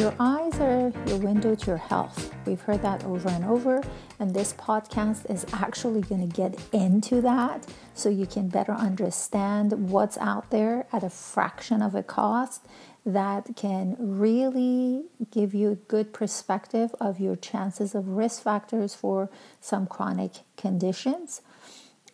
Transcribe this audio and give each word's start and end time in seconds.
Your 0.00 0.14
eyes 0.18 0.58
are 0.60 0.90
your 1.08 1.18
window 1.18 1.54
to 1.54 1.66
your 1.66 1.76
health. 1.76 2.34
We've 2.46 2.62
heard 2.62 2.80
that 2.80 3.04
over 3.04 3.28
and 3.28 3.44
over, 3.44 3.82
and 4.18 4.32
this 4.32 4.54
podcast 4.54 5.30
is 5.30 5.44
actually 5.52 6.00
going 6.00 6.26
to 6.26 6.34
get 6.34 6.58
into 6.72 7.20
that 7.20 7.66
so 7.92 8.08
you 8.08 8.24
can 8.24 8.48
better 8.48 8.72
understand 8.72 9.90
what's 9.90 10.16
out 10.16 10.48
there 10.48 10.86
at 10.90 11.02
a 11.04 11.10
fraction 11.10 11.82
of 11.82 11.94
a 11.94 12.02
cost 12.02 12.64
that 13.04 13.54
can 13.56 13.94
really 13.98 15.04
give 15.30 15.52
you 15.52 15.72
a 15.72 15.74
good 15.74 16.14
perspective 16.14 16.94
of 16.98 17.20
your 17.20 17.36
chances 17.36 17.94
of 17.94 18.08
risk 18.08 18.42
factors 18.42 18.94
for 18.94 19.28
some 19.60 19.86
chronic 19.86 20.32
conditions. 20.56 21.42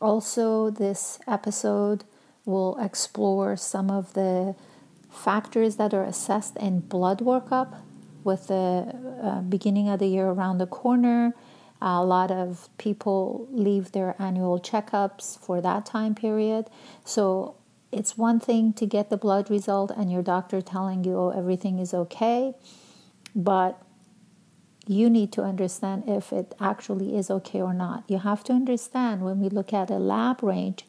Also, 0.00 0.70
this 0.70 1.20
episode 1.28 2.02
will 2.44 2.76
explore 2.80 3.56
some 3.56 3.92
of 3.92 4.14
the 4.14 4.56
factors 5.16 5.76
that 5.76 5.94
are 5.94 6.04
assessed 6.04 6.56
in 6.56 6.80
blood 6.80 7.18
workup 7.20 7.80
with 8.22 8.48
the 8.48 8.94
uh, 9.22 9.40
beginning 9.42 9.88
of 9.88 9.98
the 9.98 10.06
year 10.06 10.26
around 10.26 10.58
the 10.58 10.66
corner. 10.66 11.34
A 11.80 12.04
lot 12.04 12.30
of 12.30 12.68
people 12.78 13.46
leave 13.50 13.92
their 13.92 14.14
annual 14.18 14.58
checkups 14.58 15.38
for 15.38 15.60
that 15.60 15.86
time 15.86 16.14
period. 16.14 16.68
So 17.04 17.56
it's 17.92 18.18
one 18.18 18.40
thing 18.40 18.72
to 18.74 18.86
get 18.86 19.10
the 19.10 19.16
blood 19.16 19.50
result 19.50 19.90
and 19.90 20.10
your 20.10 20.22
doctor 20.22 20.60
telling 20.60 21.04
you 21.04 21.16
oh, 21.16 21.30
everything 21.30 21.78
is 21.78 21.94
okay, 21.94 22.54
but 23.34 23.80
you 24.86 25.10
need 25.10 25.32
to 25.32 25.42
understand 25.42 26.04
if 26.06 26.32
it 26.32 26.54
actually 26.60 27.16
is 27.16 27.30
okay 27.30 27.60
or 27.60 27.74
not. 27.74 28.04
You 28.08 28.18
have 28.18 28.44
to 28.44 28.52
understand 28.52 29.22
when 29.22 29.40
we 29.40 29.48
look 29.48 29.72
at 29.72 29.90
a 29.90 29.98
lab 29.98 30.42
range, 30.42 30.84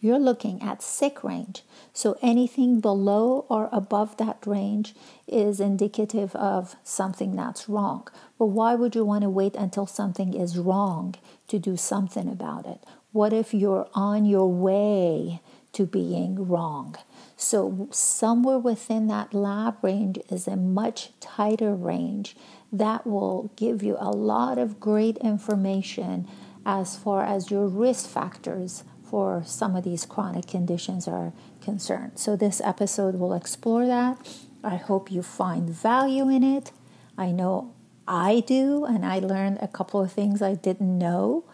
you're 0.00 0.18
looking 0.18 0.62
at 0.62 0.82
sick 0.82 1.24
range. 1.24 1.62
So 1.92 2.16
anything 2.22 2.80
below 2.80 3.46
or 3.48 3.68
above 3.72 4.16
that 4.18 4.46
range 4.46 4.94
is 5.26 5.60
indicative 5.60 6.34
of 6.36 6.76
something 6.84 7.34
that's 7.34 7.68
wrong. 7.68 8.06
But 8.38 8.46
why 8.46 8.74
would 8.74 8.94
you 8.94 9.04
want 9.04 9.22
to 9.22 9.30
wait 9.30 9.56
until 9.56 9.86
something 9.86 10.34
is 10.34 10.58
wrong 10.58 11.16
to 11.48 11.58
do 11.58 11.76
something 11.76 12.28
about 12.28 12.66
it? 12.66 12.80
What 13.12 13.32
if 13.32 13.52
you're 13.52 13.88
on 13.94 14.24
your 14.24 14.50
way 14.52 15.40
to 15.72 15.86
being 15.86 16.46
wrong? 16.46 16.96
So, 17.36 17.88
somewhere 17.90 18.58
within 18.58 19.06
that 19.08 19.32
lab 19.32 19.82
range 19.82 20.18
is 20.28 20.46
a 20.46 20.56
much 20.56 21.10
tighter 21.20 21.74
range 21.74 22.36
that 22.72 23.06
will 23.06 23.50
give 23.56 23.82
you 23.82 23.96
a 23.98 24.10
lot 24.10 24.58
of 24.58 24.78
great 24.78 25.16
information 25.18 26.28
as 26.66 26.96
far 26.96 27.24
as 27.24 27.50
your 27.50 27.66
risk 27.66 28.08
factors 28.08 28.84
for 29.10 29.42
some 29.46 29.76
of 29.76 29.84
these 29.84 30.04
chronic 30.04 30.46
conditions 30.46 31.08
are 31.08 31.32
concerned. 31.60 32.12
So, 32.16 32.36
this 32.36 32.60
episode 32.62 33.16
will 33.16 33.34
explore 33.34 33.86
that. 33.86 34.18
I 34.62 34.76
hope 34.76 35.10
you 35.10 35.22
find 35.22 35.70
value 35.70 36.28
in 36.28 36.42
it. 36.42 36.72
I 37.16 37.30
know 37.30 37.72
I 38.06 38.40
do, 38.40 38.84
and 38.84 39.04
I 39.04 39.18
learned 39.18 39.58
a 39.60 39.68
couple 39.68 40.00
of 40.00 40.12
things 40.12 40.42
I 40.42 40.54
didn't 40.54 40.98
know 40.98 41.44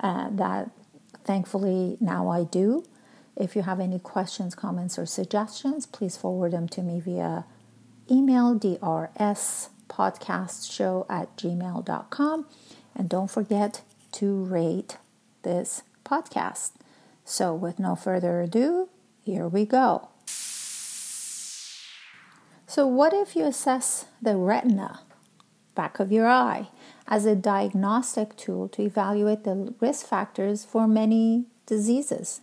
uh, 0.00 0.28
that 0.32 0.70
thankfully 1.24 1.96
now 2.00 2.28
I 2.28 2.44
do. 2.44 2.84
If 3.36 3.54
you 3.56 3.62
have 3.62 3.80
any 3.80 3.98
questions, 3.98 4.54
comments, 4.54 4.98
or 4.98 5.06
suggestions, 5.06 5.86
please 5.86 6.16
forward 6.16 6.52
them 6.52 6.68
to 6.68 6.82
me 6.82 7.00
via 7.00 7.46
email 8.10 8.58
drspodcastshow 8.58 11.06
at 11.08 11.34
gmail.com. 11.36 12.46
And 12.94 13.08
don't 13.08 13.30
forget 13.30 13.80
to 14.12 14.44
rate 14.44 14.98
this 15.42 15.82
podcast. 16.04 16.72
So, 17.24 17.54
with 17.54 17.78
no 17.78 17.94
further 17.94 18.40
ado, 18.40 18.88
here 19.24 19.48
we 19.48 19.64
go. 19.64 20.08
So, 22.66 22.86
what 22.86 23.12
if 23.12 23.36
you 23.36 23.44
assess 23.44 24.06
the 24.20 24.36
retina, 24.36 25.00
back 25.74 26.00
of 26.00 26.10
your 26.10 26.26
eye, 26.26 26.68
as 27.06 27.26
a 27.26 27.36
diagnostic 27.36 28.36
tool 28.36 28.68
to 28.70 28.82
evaluate 28.82 29.44
the 29.44 29.74
risk 29.80 30.06
factors 30.06 30.64
for 30.64 30.88
many 30.88 31.44
diseases? 31.66 32.40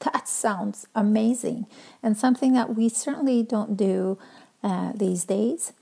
That 0.00 0.26
sounds 0.28 0.86
amazing 0.94 1.66
and 2.02 2.16
something 2.16 2.52
that 2.54 2.74
we 2.74 2.88
certainly 2.88 3.42
don't 3.42 3.76
do 3.76 4.18
uh, 4.62 4.92
these 4.94 5.24
days. 5.24 5.72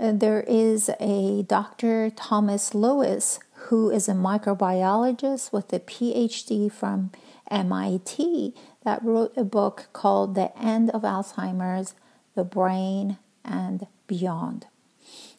Uh, 0.00 0.12
there 0.12 0.40
is 0.48 0.90
a 0.98 1.44
Dr. 1.44 2.10
Thomas 2.10 2.74
Lewis 2.74 3.38
who 3.66 3.90
is 3.90 4.08
a 4.08 4.14
microbiologist 4.14 5.52
with 5.52 5.72
a 5.72 5.80
PhD 5.80 6.72
from 6.72 7.12
MIT 7.52 8.54
that 8.84 9.04
wrote 9.04 9.36
a 9.36 9.44
book 9.44 9.88
called 9.92 10.34
The 10.34 10.56
End 10.58 10.90
of 10.90 11.02
Alzheimer's, 11.02 11.94
The 12.34 12.44
Brain, 12.44 13.18
and 13.44 13.86
Beyond. 14.06 14.66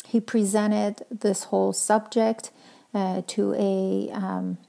He 0.08 0.22
presented 0.22 1.06
this 1.10 1.46
whole 1.46 1.74
subject 1.74 2.52
uh, 2.94 3.24
to 3.28 3.56
a 3.56 4.12
um, 4.14 4.60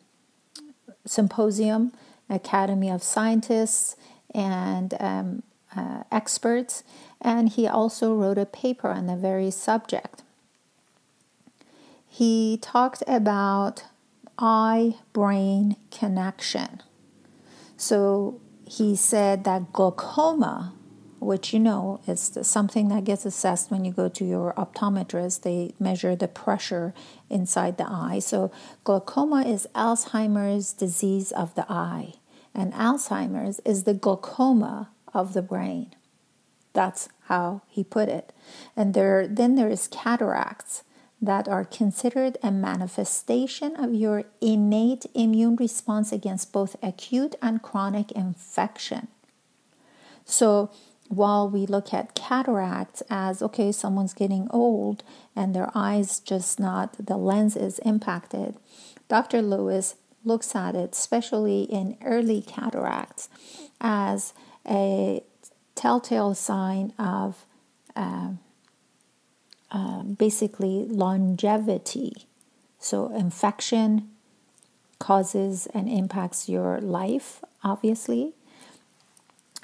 symposium, 1.04 1.92
Academy 2.30 2.90
of 2.90 3.02
Scientists, 3.02 3.96
and 4.34 4.94
um, 4.98 5.42
uh, 5.76 6.04
experts, 6.10 6.82
and 7.20 7.50
he 7.50 7.66
also 7.66 8.14
wrote 8.14 8.38
a 8.38 8.46
paper 8.46 8.88
on 8.88 9.06
the 9.06 9.16
very 9.16 9.50
subject. 9.50 10.22
He 12.08 12.58
talked 12.62 13.02
about 13.06 13.84
eye 14.38 14.96
brain 15.12 15.76
connection 15.90 16.80
so 17.84 18.40
he 18.66 18.96
said 18.96 19.44
that 19.44 19.74
glaucoma, 19.74 20.72
which 21.20 21.52
you 21.52 21.60
know 21.60 22.00
is 22.06 22.38
something 22.40 22.88
that 22.88 23.04
gets 23.04 23.26
assessed 23.26 23.70
when 23.70 23.84
you 23.84 23.92
go 23.92 24.08
to 24.08 24.24
your 24.24 24.54
optometrist, 24.54 25.42
they 25.42 25.74
measure 25.78 26.16
the 26.16 26.26
pressure 26.26 26.94
inside 27.28 27.76
the 27.76 27.86
eye. 27.86 28.20
So 28.20 28.50
glaucoma 28.84 29.42
is 29.42 29.68
Alzheimer's 29.74 30.72
disease 30.72 31.30
of 31.30 31.54
the 31.56 31.70
eye, 31.70 32.14
and 32.54 32.72
Alzheimer's 32.72 33.60
is 33.66 33.84
the 33.84 33.92
glaucoma 33.92 34.88
of 35.12 35.34
the 35.34 35.42
brain. 35.42 35.94
That's 36.72 37.10
how 37.24 37.60
he 37.68 37.84
put 37.84 38.08
it. 38.08 38.32
And 38.74 38.94
there, 38.94 39.28
then 39.28 39.56
there 39.56 39.68
is 39.68 39.88
cataracts 39.88 40.84
that 41.24 41.48
are 41.48 41.64
considered 41.64 42.38
a 42.42 42.50
manifestation 42.50 43.76
of 43.76 43.94
your 43.94 44.24
innate 44.40 45.06
immune 45.14 45.56
response 45.56 46.12
against 46.12 46.52
both 46.52 46.76
acute 46.82 47.34
and 47.40 47.62
chronic 47.62 48.12
infection. 48.12 49.08
So, 50.24 50.70
while 51.08 51.48
we 51.48 51.66
look 51.66 51.92
at 51.92 52.14
cataracts 52.14 53.02
as 53.10 53.42
okay, 53.42 53.72
someone's 53.72 54.14
getting 54.14 54.48
old 54.50 55.04
and 55.36 55.54
their 55.54 55.70
eyes 55.74 56.18
just 56.18 56.58
not, 56.58 57.06
the 57.06 57.16
lens 57.16 57.56
is 57.56 57.78
impacted, 57.80 58.56
Dr. 59.08 59.42
Lewis 59.42 59.96
looks 60.24 60.56
at 60.56 60.74
it, 60.74 60.92
especially 60.92 61.64
in 61.64 61.98
early 62.02 62.40
cataracts, 62.40 63.28
as 63.80 64.32
a 64.66 65.22
telltale 65.74 66.34
sign 66.34 66.92
of. 66.98 67.44
Uh, 67.94 68.30
um, 69.74 70.14
basically 70.14 70.86
longevity. 70.88 72.12
So, 72.78 73.12
infection 73.12 74.08
causes 75.00 75.66
and 75.74 75.88
impacts 75.88 76.48
your 76.48 76.80
life, 76.80 77.42
obviously, 77.64 78.34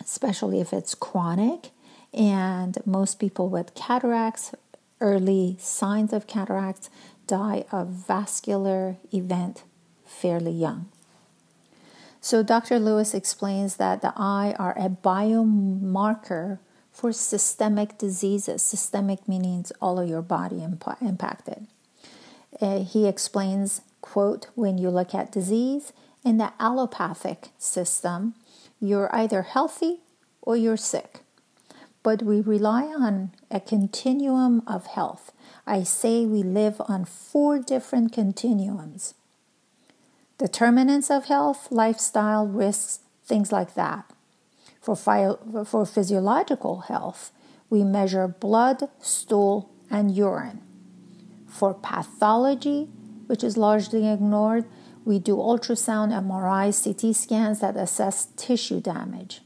especially 0.01 0.61
if 0.61 0.73
it's 0.73 0.97
chronic. 0.97 1.71
And 2.13 2.77
most 2.85 3.21
people 3.21 3.49
with 3.49 3.77
cataracts, 3.77 4.53
early 5.01 5.57
signs 5.61 6.13
of 6.13 6.27
cataracts, 6.27 6.91
die 7.29 7.65
of 7.71 7.89
vascular 7.89 8.97
event 9.15 9.63
fairly 10.05 10.51
young. 10.51 10.89
So, 12.21 12.43
Dr. 12.43 12.81
Lewis 12.81 13.15
explains 13.15 13.77
that 13.77 14.03
the 14.03 14.13
eye 14.17 14.57
are 14.59 14.77
a 14.77 14.89
biomarker 14.89 16.59
for 17.01 17.13
systemic 17.13 17.97
diseases. 17.97 18.63
Systemic 18.63 19.27
means 19.27 19.73
all 19.81 19.99
of 19.99 20.07
your 20.07 20.21
body 20.21 20.63
imp- 20.63 21.01
impacted. 21.01 21.67
Uh, 22.61 22.85
he 22.85 23.09
explains, 23.09 23.81
quote, 24.03 24.49
when 24.55 24.77
you 24.77 24.91
look 24.91 25.15
at 25.15 25.33
disease 25.33 25.95
in 26.27 26.37
the 26.37 26.53
allopathic 26.61 27.49
system, 27.57 28.35
you're 28.79 29.09
either 29.17 29.43
healthy 29.43 30.01
or 30.43 30.59
you're 30.59 30.77
sick. 30.77 31.21
But 32.03 32.23
we 32.23 32.43
rely 32.43 32.83
on 32.83 33.31
a 33.51 33.61
continuum 33.61 34.63
of 34.67 34.85
health. 34.85 35.33
I 35.67 35.85
say 35.85 36.27
we 36.27 36.43
live 36.43 36.83
on 36.87 37.07
four 37.07 37.59
different 37.59 38.13
continuums 38.13 39.15
determinants 40.37 41.11
of 41.11 41.27
health, 41.27 41.69
lifestyle, 41.71 42.47
risks, 42.47 43.01
things 43.25 43.53
like 43.53 43.75
that. 43.75 44.11
For, 44.81 44.97
for 44.97 45.87
physiological 45.87 46.81
health, 46.81 47.33
we 47.69 47.85
measure 47.85 48.27
blood, 48.27 48.89
stool, 49.01 49.71
and 49.91 50.15
urine. 50.15 50.63
For 51.47 51.75
pathology, 51.75 52.89
which 53.27 53.45
is 53.45 53.57
largely 53.57 54.09
ignored, 54.09 54.65
we 55.05 55.19
do 55.19 55.37
ultrasound, 55.37 56.13
MRI, 56.13 56.73
CT 56.73 57.15
scans 57.15 57.61
that 57.61 57.77
assess 57.77 58.29
tissue 58.37 58.81
damage. 58.81 59.43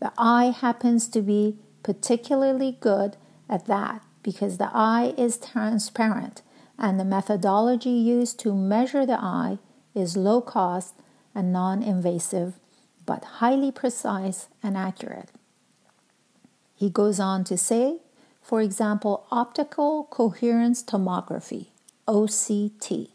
The 0.00 0.12
eye 0.16 0.54
happens 0.56 1.08
to 1.08 1.22
be 1.22 1.58
particularly 1.82 2.76
good 2.80 3.16
at 3.48 3.66
that 3.66 4.02
because 4.22 4.58
the 4.58 4.70
eye 4.72 5.14
is 5.16 5.38
transparent 5.38 6.42
and 6.78 6.98
the 6.98 7.04
methodology 7.04 7.90
used 7.90 8.38
to 8.40 8.54
measure 8.54 9.04
the 9.04 9.18
eye 9.20 9.58
is 9.94 10.16
low 10.16 10.40
cost 10.40 10.94
and 11.34 11.52
non 11.52 11.82
invasive, 11.82 12.54
but 13.08 13.24
highly 13.40 13.72
precise 13.72 14.48
and 14.62 14.76
accurate. 14.76 15.30
He 16.74 16.90
goes 16.90 17.18
on 17.18 17.42
to 17.44 17.56
say, 17.56 18.00
for 18.42 18.60
example, 18.60 19.26
optical 19.30 20.06
coherence 20.10 20.82
tomography, 20.82 21.68
OCT, 22.06 23.08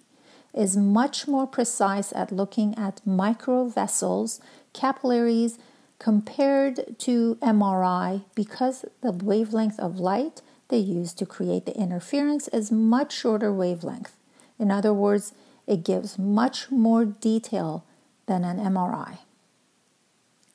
is 0.51 0.75
much 0.75 1.28
more 1.28 1.45
precise 1.45 2.12
at 2.13 2.31
looking 2.31 2.75
at 2.75 3.01
microvessels, 3.07 4.40
capillaries, 4.74 5.60
compared 6.00 6.98
to 6.98 7.36
MRI 7.36 8.24
because 8.34 8.86
the 9.01 9.12
wavelength 9.12 9.80
of 9.80 10.00
light 10.00 10.42
they 10.69 10.80
use 10.80 11.13
to 11.13 11.25
create 11.28 11.68
the 11.68 11.78
interference 11.78 12.48
is 12.48 12.72
much 12.72 13.16
shorter 13.16 13.54
wavelength. 13.54 14.13
In 14.57 14.72
other 14.72 14.92
words, 14.92 15.34
it 15.68 15.84
gives 15.84 16.18
much 16.18 16.72
more 16.72 17.06
detail 17.06 17.86
than 18.25 18.44
an 18.44 18.57
MRI. 18.57 19.19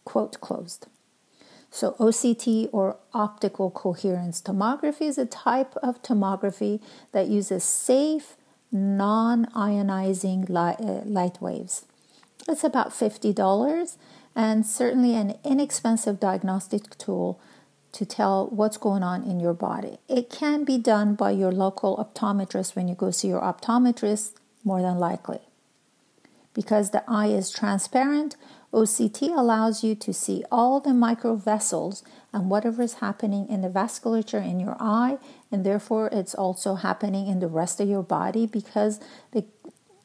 Quote 0.08 0.40
closed. 0.40 0.86
So, 1.70 1.92
OCT 2.00 2.70
or 2.72 2.96
optical 3.12 3.70
coherence 3.70 4.40
tomography 4.40 5.02
is 5.02 5.18
a 5.18 5.26
type 5.26 5.76
of 5.82 6.02
tomography 6.02 6.80
that 7.12 7.26
uses 7.26 7.62
safe, 7.62 8.38
non 8.72 9.44
ionizing 9.54 10.48
light, 10.48 10.80
uh, 10.80 11.02
light 11.04 11.42
waves. 11.42 11.84
It's 12.48 12.64
about 12.64 12.88
$50 12.88 13.98
and 14.34 14.64
certainly 14.64 15.14
an 15.14 15.34
inexpensive 15.44 16.18
diagnostic 16.18 16.96
tool 16.96 17.38
to 17.92 18.06
tell 18.06 18.46
what's 18.46 18.78
going 18.78 19.02
on 19.02 19.24
in 19.24 19.40
your 19.40 19.52
body. 19.52 19.98
It 20.08 20.30
can 20.30 20.64
be 20.64 20.78
done 20.78 21.16
by 21.16 21.32
your 21.32 21.52
local 21.52 21.98
optometrist 21.98 22.76
when 22.76 22.88
you 22.88 22.94
go 22.94 23.10
see 23.10 23.28
your 23.28 23.42
optometrist, 23.42 24.32
more 24.64 24.80
than 24.80 24.98
likely. 24.98 25.40
Because 26.54 26.92
the 26.92 27.04
eye 27.06 27.26
is 27.26 27.50
transparent, 27.50 28.36
OCT 28.72 29.36
allows 29.36 29.82
you 29.82 29.94
to 29.94 30.12
see 30.12 30.44
all 30.52 30.78
the 30.78 30.90
microvessels 30.90 32.02
and 32.32 32.50
whatever 32.50 32.82
is 32.82 32.94
happening 32.94 33.48
in 33.48 33.62
the 33.62 33.68
vasculature 33.68 34.44
in 34.44 34.60
your 34.60 34.76
eye, 34.78 35.16
and 35.50 35.64
therefore 35.64 36.08
it's 36.12 36.34
also 36.34 36.74
happening 36.74 37.26
in 37.26 37.40
the 37.40 37.48
rest 37.48 37.80
of 37.80 37.88
your 37.88 38.02
body 38.02 38.46
because 38.46 39.00
the 39.32 39.44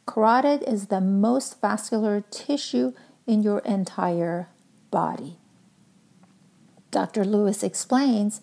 carotid 0.06 0.64
is 0.64 0.88
the 0.88 1.02
most 1.02 1.60
vascular 1.60 2.24
tissue 2.32 2.94
in 3.28 3.44
your 3.44 3.60
entire 3.60 4.48
body. 4.92 5.38
Dr. 6.92 7.26
Lewis 7.26 7.64
explains 7.64 8.42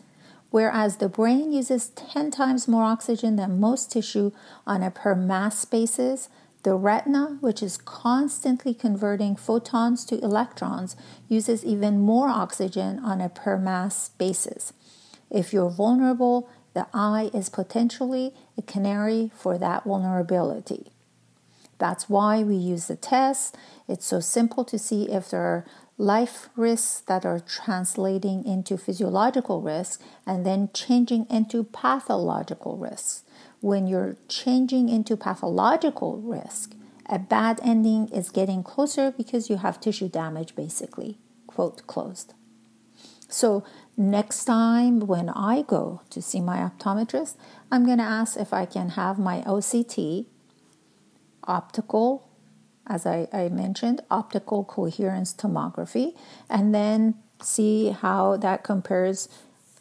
whereas 0.51 0.97
the 0.97 1.09
brain 1.09 1.53
uses 1.53 1.91
10 1.91 2.31
times 2.31 2.69
more 2.69 2.83
oxygen 2.83 3.37
than 3.37 3.61
most 3.61 3.93
tissue 3.93 4.33
on 4.67 4.83
a 4.83 4.91
per 4.91 5.15
mass 5.15 5.65
basis, 5.65 6.29
the 6.63 6.75
retina, 6.75 7.39
which 7.41 7.63
is 7.63 7.79
constantly 7.79 8.75
converting 8.75 9.35
photons 9.35 10.05
to 10.07 10.19
electrons, 10.23 10.95
uses 11.29 11.65
even 11.65 12.01
more 12.01 12.29
oxygen 12.29 12.99
on 12.99 13.21
a 13.21 13.29
per 13.29 13.57
mass 13.57 14.11
basis. 14.11 14.73
If 15.31 15.53
you're 15.53 15.71
vulnerable, 15.71 16.49
the 16.75 16.87
eye 16.93 17.31
is 17.33 17.49
potentially 17.49 18.35
a 18.59 18.63
canary 18.63 19.31
for 19.35 19.59
that 19.59 19.85
vulnerability. 19.85 20.93
That's 21.79 22.11
why 22.11 22.43
we 22.43 22.57
use 22.57 22.89
the 22.89 22.97
test. 22.97 23.57
It's 23.89 24.05
so 24.05 24.21
simple 24.21 24.65
to 24.67 24.79
see 24.79 25.11
if 25.11 25.31
there 25.31 25.41
are 25.41 25.65
life 25.97 26.51
risks 26.57 27.01
that 27.01 27.25
are 27.25 27.41
translating 27.41 28.45
into 28.45 28.77
physiological 28.77 29.63
risks 29.63 30.03
and 30.27 30.45
then 30.45 30.69
changing 30.75 31.27
into 31.31 31.65
pathological 31.65 32.77
risks. 32.77 33.23
When 33.61 33.87
you're 33.87 34.17
changing 34.29 34.89
into 34.89 35.17
pathological 35.17 36.19
risk, 36.19 36.75
a 37.07 37.19
bad 37.19 37.61
ending 37.63 38.09
is 38.09 38.31
getting 38.31 38.63
closer 38.63 39.11
because 39.11 39.51
you 39.51 39.57
have 39.57 39.81
tissue 39.81 40.09
damage, 40.09 40.55
basically. 40.55 41.19
Quote 41.47 41.87
closed. 41.87 42.35
So, 43.29 43.65
next 43.97 44.45
time 44.45 45.01
when 45.01 45.29
I 45.29 45.63
go 45.63 46.03
to 46.11 46.23
see 46.23 46.41
my 46.41 46.59
optometrist, 46.59 47.37
I'm 47.71 47.85
going 47.85 47.99
to 47.99 48.05
ask 48.05 48.37
if 48.39 48.53
I 48.53 48.65
can 48.65 48.91
have 48.91 49.19
my 49.19 49.43
OCT 49.43 50.27
optical, 51.45 52.29
as 52.87 53.07
I, 53.07 53.29
I 53.33 53.49
mentioned, 53.49 54.01
optical 54.11 54.65
coherence 54.65 55.33
tomography, 55.33 56.17
and 56.49 56.75
then 56.75 57.15
see 57.43 57.91
how 57.91 58.37
that 58.37 58.65
compares 58.65 59.29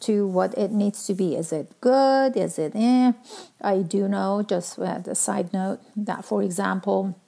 to 0.00 0.26
what 0.26 0.56
it 0.56 0.70
needs 0.70 1.06
to 1.06 1.14
be. 1.14 1.36
Is 1.36 1.52
it 1.52 1.72
good? 1.80 2.36
Is 2.36 2.58
it 2.58 2.72
eh? 2.74 3.12
I 3.60 3.78
do 3.82 4.08
know, 4.08 4.42
just 4.46 4.78
as 4.78 5.06
a 5.06 5.14
side 5.14 5.52
note, 5.52 5.80
that 5.96 6.24
for 6.24 6.42
example, 6.42 7.18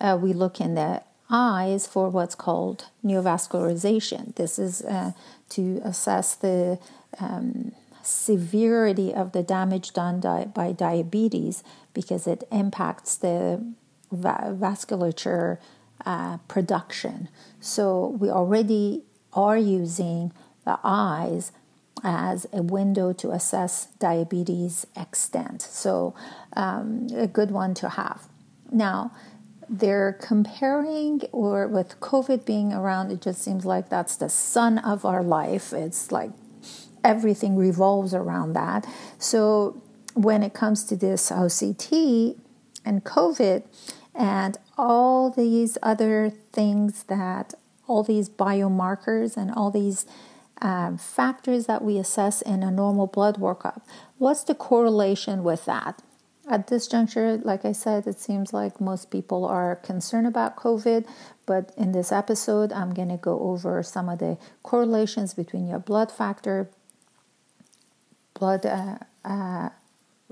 uh, 0.00 0.18
we 0.20 0.32
look 0.32 0.60
in 0.60 0.74
the 0.74 1.02
eyes 1.30 1.86
for 1.86 2.08
what's 2.08 2.34
called 2.34 2.86
neovascularization. 3.04 4.34
This 4.36 4.58
is 4.58 4.82
uh, 4.82 5.12
to 5.50 5.80
assess 5.84 6.34
the 6.34 6.78
um, 7.18 7.72
severity 8.02 9.12
of 9.14 9.32
the 9.32 9.42
damage 9.42 9.92
done 9.92 10.20
di- 10.20 10.46
by 10.46 10.72
diabetes 10.72 11.62
because 11.94 12.26
it 12.26 12.46
impacts 12.52 13.16
the 13.16 13.64
va- 14.12 14.56
vasculature 14.58 15.58
uh, 16.04 16.36
production. 16.48 17.28
So 17.60 18.16
we 18.20 18.28
already 18.28 19.02
are 19.32 19.56
using 19.56 20.32
the 20.64 20.78
eyes 20.82 21.52
as 22.02 22.46
a 22.52 22.62
window 22.62 23.12
to 23.12 23.30
assess 23.30 23.86
diabetes 23.98 24.86
extent. 24.96 25.62
So 25.62 26.14
um, 26.54 27.08
a 27.14 27.26
good 27.26 27.50
one 27.50 27.74
to 27.74 27.90
have. 27.90 28.28
Now, 28.70 29.12
they're 29.66 30.12
comparing 30.20 31.22
or 31.32 31.66
with 31.66 31.98
covid 31.98 32.44
being 32.44 32.70
around 32.70 33.10
it 33.10 33.22
just 33.22 33.40
seems 33.40 33.64
like 33.64 33.88
that's 33.88 34.14
the 34.16 34.28
sun 34.28 34.76
of 34.76 35.06
our 35.06 35.22
life 35.22 35.72
it's 35.72 36.12
like 36.12 36.30
everything 37.02 37.56
revolves 37.56 38.12
around 38.12 38.52
that 38.52 38.86
so 39.18 39.82
when 40.14 40.42
it 40.42 40.54
comes 40.54 40.84
to 40.84 40.96
this 40.96 41.30
OCT 41.30 42.38
and 42.84 43.04
COVID 43.04 43.64
and 44.14 44.56
all 44.78 45.30
these 45.30 45.76
other 45.82 46.30
things 46.30 47.04
that 47.04 47.54
all 47.86 48.02
these 48.02 48.28
biomarkers 48.28 49.36
and 49.36 49.50
all 49.50 49.70
these 49.70 50.06
um, 50.62 50.98
factors 50.98 51.66
that 51.66 51.82
we 51.82 51.98
assess 51.98 52.42
in 52.42 52.62
a 52.62 52.70
normal 52.70 53.06
blood 53.06 53.36
workup, 53.38 53.82
what's 54.18 54.44
the 54.44 54.54
correlation 54.54 55.42
with 55.42 55.64
that? 55.64 56.02
At 56.48 56.66
this 56.66 56.86
juncture, 56.86 57.38
like 57.42 57.64
I 57.64 57.72
said, 57.72 58.06
it 58.06 58.20
seems 58.20 58.52
like 58.52 58.80
most 58.80 59.10
people 59.10 59.46
are 59.46 59.76
concerned 59.76 60.26
about 60.26 60.56
COVID, 60.56 61.06
but 61.46 61.72
in 61.76 61.92
this 61.92 62.12
episode, 62.12 62.70
I'm 62.72 62.92
going 62.92 63.08
to 63.08 63.16
go 63.16 63.40
over 63.40 63.82
some 63.82 64.08
of 64.10 64.18
the 64.18 64.36
correlations 64.62 65.32
between 65.32 65.66
your 65.66 65.78
blood 65.78 66.12
factor, 66.12 66.68
blood 68.34 68.66
uh, 68.66 68.98
uh, 69.24 69.70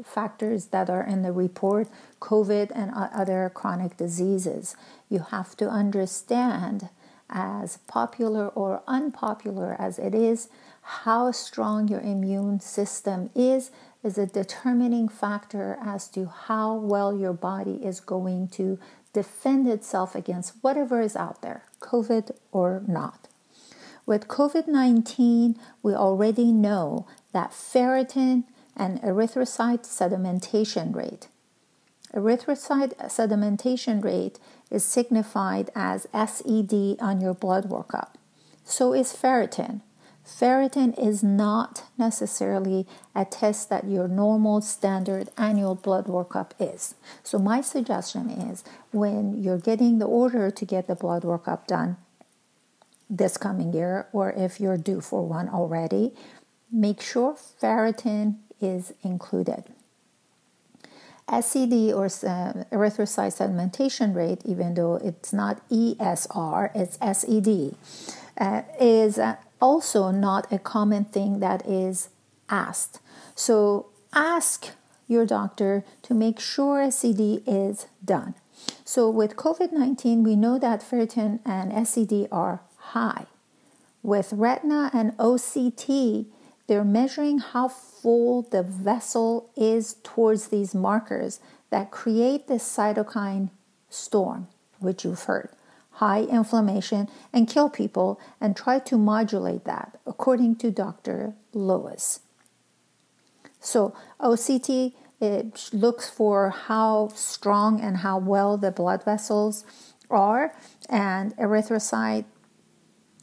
factors 0.04 0.66
that 0.66 0.90
are 0.90 1.02
in 1.02 1.22
the 1.22 1.32
report 1.32 1.88
COVID 2.20 2.70
and 2.74 2.92
other 2.94 3.50
chronic 3.54 3.96
diseases. 3.96 4.76
You 5.08 5.20
have 5.30 5.56
to 5.56 5.68
understand, 5.68 6.90
as 7.32 7.78
popular 7.88 8.48
or 8.48 8.82
unpopular 8.86 9.74
as 9.78 9.98
it 9.98 10.14
is, 10.14 10.48
how 10.82 11.30
strong 11.32 11.88
your 11.88 12.00
immune 12.00 12.60
system 12.60 13.30
is 13.34 13.70
is 14.04 14.18
a 14.18 14.26
determining 14.26 15.08
factor 15.08 15.78
as 15.82 16.08
to 16.08 16.26
how 16.26 16.74
well 16.74 17.16
your 17.16 17.32
body 17.32 17.84
is 17.84 18.00
going 18.00 18.48
to 18.48 18.78
defend 19.12 19.68
itself 19.68 20.14
against 20.14 20.54
whatever 20.60 21.00
is 21.00 21.16
out 21.16 21.42
there, 21.42 21.64
COVID 21.80 22.32
or 22.50 22.82
not. 22.86 23.28
With 24.04 24.26
COVID 24.26 24.66
19, 24.66 25.56
we 25.82 25.94
already 25.94 26.50
know 26.50 27.06
that 27.32 27.52
ferritin 27.52 28.44
and 28.76 29.00
erythrocyte 29.02 29.84
sedimentation 29.86 30.94
rate. 30.94 31.28
Erythrocyte 32.12 32.96
sedimentation 33.08 34.02
rate 34.02 34.38
is 34.72 34.84
signified 34.84 35.70
as 35.74 36.06
SED 36.12 36.96
on 37.00 37.20
your 37.20 37.34
blood 37.34 37.68
workup. 37.68 38.14
So 38.64 38.92
is 38.92 39.12
ferritin. 39.12 39.82
Ferritin 40.24 40.96
is 40.98 41.22
not 41.22 41.84
necessarily 41.98 42.86
a 43.14 43.24
test 43.24 43.68
that 43.70 43.88
your 43.88 44.06
normal 44.06 44.60
standard 44.60 45.28
annual 45.36 45.74
blood 45.74 46.06
workup 46.06 46.52
is. 46.60 46.94
So, 47.24 47.38
my 47.38 47.60
suggestion 47.60 48.30
is 48.30 48.62
when 48.92 49.42
you're 49.42 49.58
getting 49.58 49.98
the 49.98 50.06
order 50.06 50.50
to 50.50 50.64
get 50.64 50.86
the 50.86 50.94
blood 50.94 51.22
workup 51.24 51.66
done 51.66 51.96
this 53.10 53.36
coming 53.36 53.72
year, 53.72 54.06
or 54.12 54.32
if 54.32 54.60
you're 54.60 54.78
due 54.78 55.00
for 55.00 55.26
one 55.26 55.48
already, 55.48 56.12
make 56.70 57.02
sure 57.02 57.36
ferritin 57.60 58.36
is 58.60 58.94
included. 59.02 59.64
SED 61.40 61.92
or 61.92 62.06
uh, 62.06 62.64
erythrocyte 62.70 63.32
sedimentation 63.38 64.14
rate, 64.14 64.42
even 64.44 64.74
though 64.74 64.96
it's 64.96 65.32
not 65.32 65.66
ESR, 65.70 66.70
it's 66.74 66.98
SED, 66.98 67.76
uh, 68.38 68.62
is 68.80 69.18
uh, 69.18 69.36
also 69.60 70.10
not 70.10 70.50
a 70.52 70.58
common 70.58 71.04
thing 71.04 71.40
that 71.40 71.66
is 71.66 72.10
asked. 72.50 73.00
So 73.34 73.86
ask 74.12 74.70
your 75.08 75.24
doctor 75.24 75.84
to 76.02 76.14
make 76.14 76.38
sure 76.38 76.78
SCD 76.80 77.42
is 77.46 77.86
done. 78.04 78.34
So 78.84 79.08
with 79.08 79.36
COVID 79.36 79.72
19, 79.72 80.22
we 80.22 80.36
know 80.36 80.58
that 80.58 80.80
ferritin 80.80 81.40
and 81.44 81.72
SCD 81.72 82.28
are 82.30 82.60
high. 82.76 83.26
With 84.02 84.32
retina 84.32 84.90
and 84.92 85.16
OCT, 85.16 86.26
they're 86.66 86.84
measuring 86.84 87.38
how 87.38 87.68
full 87.68 88.42
the 88.42 88.62
vessel 88.62 89.50
is 89.56 89.96
towards 90.02 90.48
these 90.48 90.74
markers 90.74 91.40
that 91.70 91.90
create 91.90 92.46
this 92.46 92.64
cytokine 92.64 93.50
storm, 93.88 94.48
which 94.78 95.04
you've 95.04 95.24
heard 95.24 95.50
high 95.96 96.22
inflammation 96.22 97.08
and 97.32 97.48
kill 97.48 97.68
people 97.68 98.18
and 98.40 98.56
try 98.56 98.78
to 98.78 98.96
modulate 98.96 99.64
that, 99.64 99.98
according 100.06 100.56
to 100.56 100.70
Dr. 100.70 101.34
Lewis. 101.52 102.20
So, 103.60 103.94
OCT 104.18 104.94
it 105.20 105.70
looks 105.72 106.10
for 106.10 106.50
how 106.50 107.08
strong 107.14 107.80
and 107.80 107.98
how 107.98 108.18
well 108.18 108.56
the 108.56 108.72
blood 108.72 109.04
vessels 109.04 109.64
are, 110.10 110.52
and 110.88 111.36
erythrocyte 111.36 112.24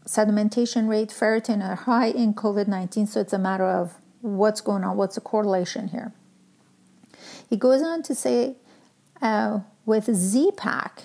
sedimentation 0.10 0.90
rate, 0.90 1.10
ferritin 1.10 1.64
are 1.64 1.76
high 1.76 2.08
in 2.08 2.34
COVID 2.34 2.68
19, 2.68 3.06
so 3.06 3.20
it's 3.22 3.34
a 3.34 3.38
matter 3.38 3.66
of 3.66 3.96
what's 4.22 4.60
going 4.60 4.84
on, 4.84 4.98
what's 4.98 5.16
the 5.16 5.22
correlation 5.22 5.90
here. 5.90 6.14
He 7.48 7.58
goes 7.58 7.84
on 7.84 8.02
to 8.04 8.16
say 8.16 8.56
uh, 9.22 9.60
with 9.86 10.14
Z-Pak, 10.14 11.04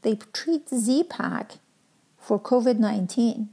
they 0.00 0.16
treat 0.32 0.68
Z-Pak 0.70 1.52
for 2.18 2.40
COVID 2.40 2.78
19 2.78 3.48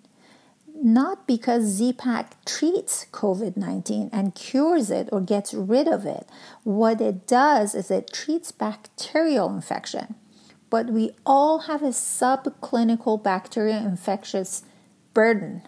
not 0.82 1.28
because 1.28 1.64
Z-Pak 1.64 2.46
treats 2.46 3.06
COVID 3.12 3.58
19 3.58 4.10
and 4.14 4.34
cures 4.34 4.90
it 4.90 5.10
or 5.12 5.20
gets 5.20 5.54
rid 5.54 5.88
of 5.88 6.06
it. 6.06 6.26
What 6.64 7.02
it 7.02 7.28
does 7.28 7.76
is 7.76 7.92
it 7.92 8.14
treats 8.14 8.54
bacterial 8.54 9.54
infection. 9.54 10.16
But 10.70 10.88
we 10.88 11.12
all 11.26 11.60
have 11.60 11.82
a 11.82 11.88
subclinical 11.88 13.22
bacterial 13.22 13.86
infectious 13.86 14.64
burden. 15.14 15.64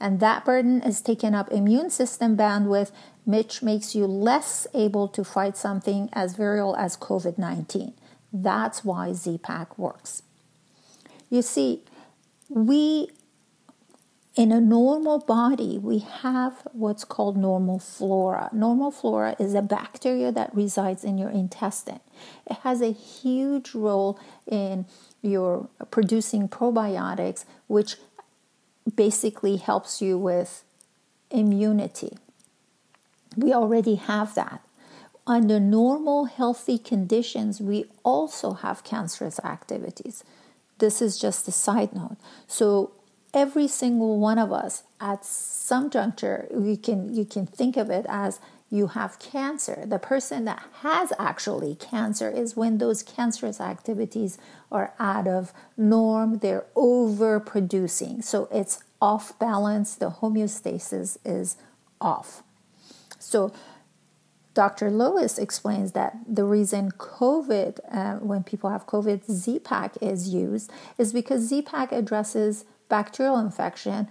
And 0.00 0.18
that 0.18 0.44
burden 0.44 0.82
is 0.82 1.00
taking 1.00 1.34
up 1.34 1.52
immune 1.52 1.90
system 1.90 2.36
bandwidth, 2.36 2.90
which 3.24 3.62
makes 3.62 3.94
you 3.94 4.06
less 4.06 4.66
able 4.74 5.06
to 5.08 5.22
fight 5.22 5.56
something 5.56 6.08
as 6.12 6.36
viral 6.36 6.76
as 6.76 6.96
COVID 6.96 7.38
19. 7.38 7.94
That's 8.32 8.84
why 8.84 9.12
Z-Pak 9.12 9.78
works. 9.78 10.22
You 11.30 11.42
see, 11.42 11.82
we 12.48 13.10
in 14.34 14.50
a 14.50 14.60
normal 14.60 15.18
body, 15.18 15.78
we 15.78 15.98
have 15.98 16.66
what's 16.72 17.04
called 17.04 17.36
normal 17.36 17.78
flora. 17.78 18.48
Normal 18.52 18.90
flora 18.90 19.36
is 19.38 19.52
a 19.52 19.60
bacteria 19.60 20.32
that 20.32 20.54
resides 20.54 21.04
in 21.04 21.18
your 21.18 21.28
intestine. 21.28 22.00
It 22.50 22.58
has 22.58 22.80
a 22.80 22.92
huge 22.92 23.74
role 23.74 24.18
in 24.46 24.86
your 25.20 25.68
producing 25.90 26.48
probiotics, 26.48 27.44
which 27.66 27.96
basically 28.94 29.56
helps 29.58 30.00
you 30.00 30.16
with 30.16 30.64
immunity. 31.30 32.16
We 33.36 33.52
already 33.52 33.96
have 33.96 34.34
that. 34.34 34.62
Under 35.26 35.60
normal, 35.60 36.24
healthy 36.24 36.78
conditions, 36.78 37.60
we 37.60 37.84
also 38.02 38.54
have 38.54 38.82
cancerous 38.82 39.38
activities. 39.40 40.24
This 40.78 41.00
is 41.00 41.18
just 41.18 41.46
a 41.46 41.52
side 41.52 41.94
note. 41.94 42.16
So, 42.48 42.92
every 43.34 43.66
single 43.66 44.18
one 44.18 44.38
of 44.38 44.52
us 44.52 44.82
at 45.00 45.24
some 45.24 45.88
juncture 45.88 46.46
you 46.52 46.76
can 46.76 47.14
you 47.14 47.24
can 47.24 47.46
think 47.46 47.76
of 47.76 47.90
it 47.90 48.04
as 48.08 48.40
you 48.72 48.86
have 48.88 49.18
cancer. 49.18 49.84
The 49.86 49.98
person 49.98 50.46
that 50.46 50.62
has 50.80 51.12
actually 51.18 51.74
cancer 51.74 52.30
is 52.30 52.56
when 52.56 52.78
those 52.78 53.02
cancerous 53.02 53.60
activities 53.60 54.38
are 54.72 54.94
out 54.98 55.28
of 55.28 55.52
norm. 55.76 56.38
They're 56.38 56.64
overproducing. 56.74 58.24
So 58.24 58.48
it's 58.50 58.82
off 58.98 59.38
balance. 59.38 59.94
The 59.94 60.10
homeostasis 60.10 61.18
is 61.22 61.58
off. 62.00 62.42
So 63.18 63.52
Dr. 64.54 64.90
Lewis 64.90 65.36
explains 65.36 65.92
that 65.92 66.16
the 66.26 66.44
reason 66.44 66.92
COVID, 66.92 67.78
uh, 67.90 68.14
when 68.24 68.42
people 68.42 68.70
have 68.70 68.86
COVID, 68.86 69.30
Z-Pak 69.30 69.98
is 70.00 70.30
used 70.30 70.72
is 70.96 71.12
because 71.12 71.42
Z-Pak 71.42 71.92
addresses 71.92 72.64
bacterial 72.92 73.38
infection. 73.38 74.06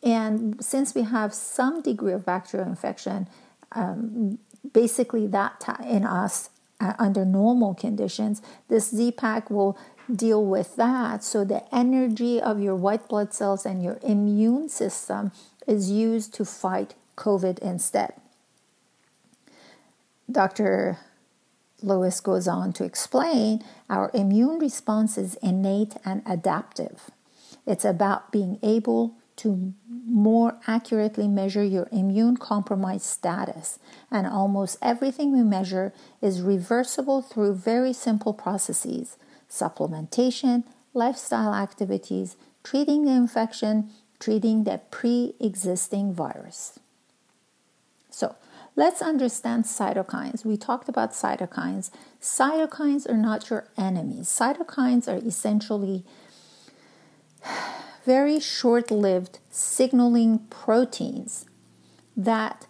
And 0.00 0.64
since 0.64 0.94
we 0.94 1.02
have 1.02 1.34
some 1.34 1.82
degree 1.82 2.12
of 2.12 2.24
bacterial 2.24 2.68
infection, 2.68 3.28
um, 3.72 4.38
basically 4.72 5.26
that 5.26 5.54
in 5.84 6.04
us 6.04 6.50
uh, 6.80 6.92
under 7.00 7.24
normal 7.24 7.74
conditions, 7.74 8.42
this 8.68 8.90
Z-Pak 8.90 9.50
will 9.50 9.76
deal 10.14 10.44
with 10.44 10.76
that. 10.76 11.24
So 11.24 11.44
the 11.44 11.62
energy 11.74 12.40
of 12.40 12.60
your 12.60 12.76
white 12.76 13.08
blood 13.08 13.34
cells 13.34 13.66
and 13.66 13.82
your 13.82 13.98
immune 14.04 14.68
system 14.68 15.32
is 15.66 15.90
used 15.90 16.32
to 16.34 16.44
fight 16.44 16.94
COVID 17.16 17.58
instead. 17.58 18.12
Dr. 20.30 20.98
Lewis 21.82 22.20
goes 22.20 22.46
on 22.46 22.72
to 22.74 22.84
explain 22.84 23.64
our 23.90 24.12
immune 24.14 24.60
response 24.60 25.18
is 25.18 25.34
innate 25.42 25.96
and 26.04 26.22
adaptive. 26.24 27.10
It's 27.66 27.84
about 27.84 28.30
being 28.30 28.58
able 28.62 29.16
to 29.36 29.74
more 29.88 30.58
accurately 30.66 31.28
measure 31.28 31.62
your 31.64 31.88
immune 31.92 32.36
compromised 32.36 33.04
status. 33.04 33.78
And 34.10 34.26
almost 34.26 34.78
everything 34.80 35.32
we 35.32 35.42
measure 35.42 35.92
is 36.22 36.40
reversible 36.40 37.22
through 37.22 37.54
very 37.54 37.92
simple 37.92 38.32
processes 38.32 39.16
supplementation, 39.48 40.64
lifestyle 40.92 41.54
activities, 41.54 42.36
treating 42.64 43.04
the 43.04 43.12
infection, 43.12 43.90
treating 44.18 44.64
the 44.64 44.80
pre 44.90 45.34
existing 45.38 46.12
virus. 46.12 46.80
So, 48.10 48.34
let's 48.74 49.02
understand 49.02 49.64
cytokines. 49.64 50.44
We 50.44 50.56
talked 50.56 50.88
about 50.88 51.12
cytokines. 51.12 51.90
Cytokines 52.20 53.08
are 53.08 53.16
not 53.16 53.50
your 53.50 53.68
enemies, 53.76 54.28
cytokines 54.28 55.06
are 55.06 55.24
essentially 55.24 56.04
very 58.04 58.38
short 58.38 58.90
lived 58.90 59.40
signaling 59.50 60.38
proteins 60.50 61.46
that 62.16 62.66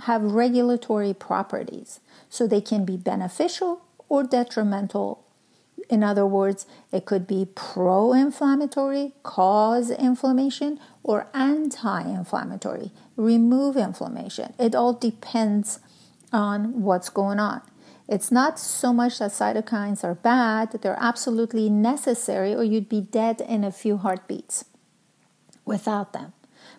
have 0.00 0.22
regulatory 0.22 1.14
properties. 1.14 2.00
So 2.28 2.46
they 2.46 2.60
can 2.60 2.84
be 2.84 2.96
beneficial 2.96 3.82
or 4.08 4.24
detrimental. 4.24 5.24
In 5.88 6.02
other 6.02 6.26
words, 6.26 6.66
it 6.92 7.04
could 7.04 7.26
be 7.26 7.46
pro 7.54 8.12
inflammatory, 8.12 9.12
cause 9.22 9.90
inflammation, 9.90 10.80
or 11.02 11.28
anti 11.32 12.02
inflammatory, 12.02 12.90
remove 13.16 13.76
inflammation. 13.76 14.54
It 14.58 14.74
all 14.74 14.94
depends 14.94 15.78
on 16.32 16.82
what's 16.82 17.08
going 17.08 17.38
on. 17.38 17.62
It's 18.06 18.30
not 18.30 18.58
so 18.58 18.92
much 18.92 19.18
that 19.18 19.30
cytokines 19.30 20.04
are 20.04 20.14
bad, 20.14 20.72
they're 20.72 20.98
absolutely 21.00 21.70
necessary, 21.70 22.54
or 22.54 22.62
you'd 22.62 22.88
be 22.88 23.00
dead 23.00 23.40
in 23.40 23.64
a 23.64 23.72
few 23.72 23.96
heartbeats 23.96 24.66
without 25.64 26.12
them. 26.12 26.34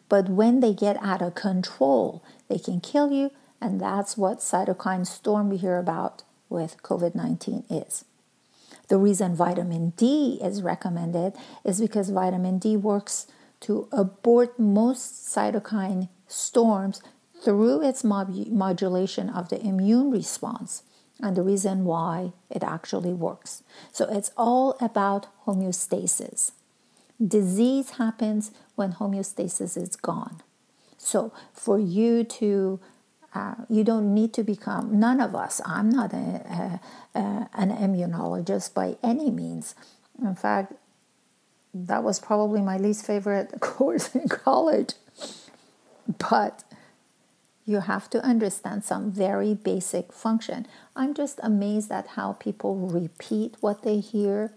But 0.08 0.29
when 0.29 0.60
they 0.60 0.74
get 0.74 1.01
out 1.01 1.24
of 1.24 1.34
control, 1.34 2.24
they 2.48 2.60
can 2.60 2.79
kill 2.79 3.12
you, 3.12 3.32
and 3.60 3.82
that's 3.82 4.15
what 4.15 4.38
cytokine 4.39 5.08
storm 5.08 5.50
we 5.50 5.58
hear 5.58 5.77
about 5.77 6.22
with 6.48 6.84
COVID 6.84 7.15
19 7.15 7.63
is. 7.72 8.05
The 8.88 8.98
reason 8.98 9.36
vitamin 9.36 9.94
D 9.98 10.39
is 10.44 10.62
recommended 10.62 11.34
is 11.63 11.82
because 11.82 12.12
vitamin 12.12 12.60
D 12.60 12.77
works 12.77 13.25
to 13.62 13.88
abort 13.91 14.60
most 14.60 15.25
cytokine 15.25 16.10
storms 16.27 17.01
through 17.44 17.82
its 17.82 18.03
modulation 18.03 19.29
of 19.29 19.50
the 19.50 19.60
immune 19.60 20.12
response 20.12 20.84
and 21.22 21.36
the 21.36 21.41
reason 21.41 21.86
why 21.86 22.34
it 22.50 22.63
actually 22.63 23.13
works. 23.13 23.63
So 23.91 24.05
it's 24.05 24.31
all 24.36 24.77
about 24.81 25.27
homeostasis. 25.45 26.51
Disease 27.25 27.91
happens 27.91 28.51
when 28.75 28.93
homeostasis 28.93 29.77
is 29.77 29.95
gone. 29.95 30.41
So 30.98 31.31
for 31.53 31.79
you 31.79 32.24
to 32.24 32.79
uh, 33.36 33.55
you 33.69 33.84
don't 33.84 34.13
need 34.13 34.34
to 34.34 34.43
become 34.43 34.98
none 34.98 35.19
of 35.19 35.36
us 35.36 35.60
i'm 35.65 35.89
not 35.89 36.13
a, 36.13 36.79
a, 37.15 37.19
a, 37.19 37.50
an 37.53 37.69
immunologist 37.69 38.74
by 38.74 38.95
any 39.03 39.29
means 39.29 39.75
in 40.22 40.34
fact 40.36 40.74
that 41.74 42.01
was 42.01 42.17
probably 42.19 42.62
my 42.62 42.77
least 42.77 43.05
favorite 43.05 43.51
course 43.60 44.15
in 44.15 44.29
college 44.29 44.93
but 46.29 46.63
you 47.65 47.79
have 47.81 48.10
to 48.12 48.24
understand 48.24 48.84
some 48.84 49.12
very 49.12 49.55
basic 49.55 50.13
function. 50.13 50.67
I'm 50.95 51.13
just 51.13 51.39
amazed 51.41 51.91
at 51.91 52.10
how 52.10 52.34
people 52.34 52.75
repeat 52.75 53.55
what 53.60 53.81
they 53.81 54.00
hear 54.00 54.53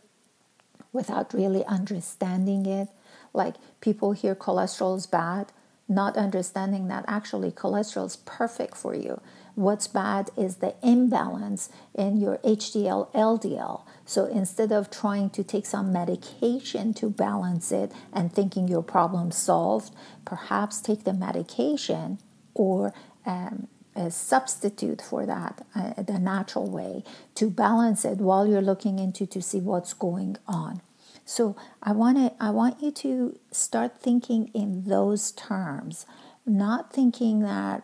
without 0.93 1.33
really 1.33 1.65
understanding 1.65 2.67
it. 2.67 2.89
Like 3.33 3.57
people 3.81 4.13
hear 4.13 4.35
cholesterol 4.35 4.97
is 4.97 5.07
bad, 5.07 5.53
not 5.89 6.17
understanding 6.17 6.89
that 6.89 7.05
actually 7.09 7.51
cholesterol 7.51 8.07
is 8.07 8.17
perfect 8.17 8.77
for 8.77 8.95
you. 8.95 9.21
What's 9.55 9.89
bad 9.89 10.31
is 10.37 10.57
the 10.57 10.75
imbalance 10.83 11.71
in 11.95 12.21
your 12.21 12.37
HDL 12.39 13.13
LDL. 13.13 13.83
So 14.05 14.27
instead 14.27 14.71
of 14.71 14.91
trying 14.91 15.31
to 15.31 15.43
take 15.43 15.67
some 15.67 15.93
medication 15.93 16.95
to 16.95 17.11
balance 17.11 17.73
it 17.73 17.91
and 18.13 18.33
thinking 18.33 18.69
your 18.69 18.83
problem 18.83 19.31
solved, 19.31 19.95
perhaps 20.25 20.81
take 20.81 21.05
the 21.05 21.15
medication 21.15 22.19
or 22.59 22.93
um, 23.25 23.69
a 23.97 24.11
substitute 24.11 25.01
for 25.01 25.25
that, 25.25 25.65
uh, 25.75 26.03
the 26.03 26.19
natural 26.19 26.69
way 26.69 27.03
to 27.35 27.49
balance 27.49 28.05
it 28.05 28.19
while 28.19 28.47
you're 28.47 28.61
looking 28.61 28.99
into 28.99 29.27
to 29.27 29.41
see 29.41 29.61
what's 29.61 29.95
going 29.95 30.37
on. 30.47 30.83
So 31.25 31.57
I 31.83 31.93
want 31.93 32.17
to 32.17 32.33
I 32.43 32.51
want 32.51 32.83
you 32.83 32.91
to 32.91 33.39
start 33.51 34.01
thinking 34.01 34.51
in 34.55 34.85
those 34.85 35.33
terms, 35.33 36.07
not 36.47 36.93
thinking 36.93 37.41
that 37.41 37.83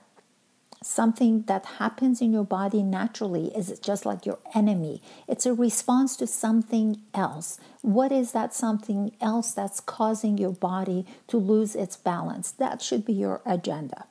something 0.82 1.42
that 1.42 1.66
happens 1.78 2.20
in 2.20 2.32
your 2.32 2.44
body 2.44 2.82
naturally 2.82 3.46
is 3.56 3.78
just 3.80 4.06
like 4.06 4.24
your 4.24 4.38
enemy. 4.54 5.02
It's 5.26 5.46
a 5.46 5.54
response 5.54 6.16
to 6.16 6.26
something 6.26 7.00
else. 7.12 7.58
What 7.82 8.12
is 8.12 8.32
that 8.32 8.54
something 8.54 9.12
else 9.20 9.52
that's 9.52 9.80
causing 9.80 10.38
your 10.38 10.52
body 10.52 11.06
to 11.28 11.36
lose 11.36 11.74
its 11.74 11.96
balance? 11.96 12.50
That 12.50 12.82
should 12.82 13.04
be 13.04 13.14
your 13.14 13.42
agenda. 13.44 14.06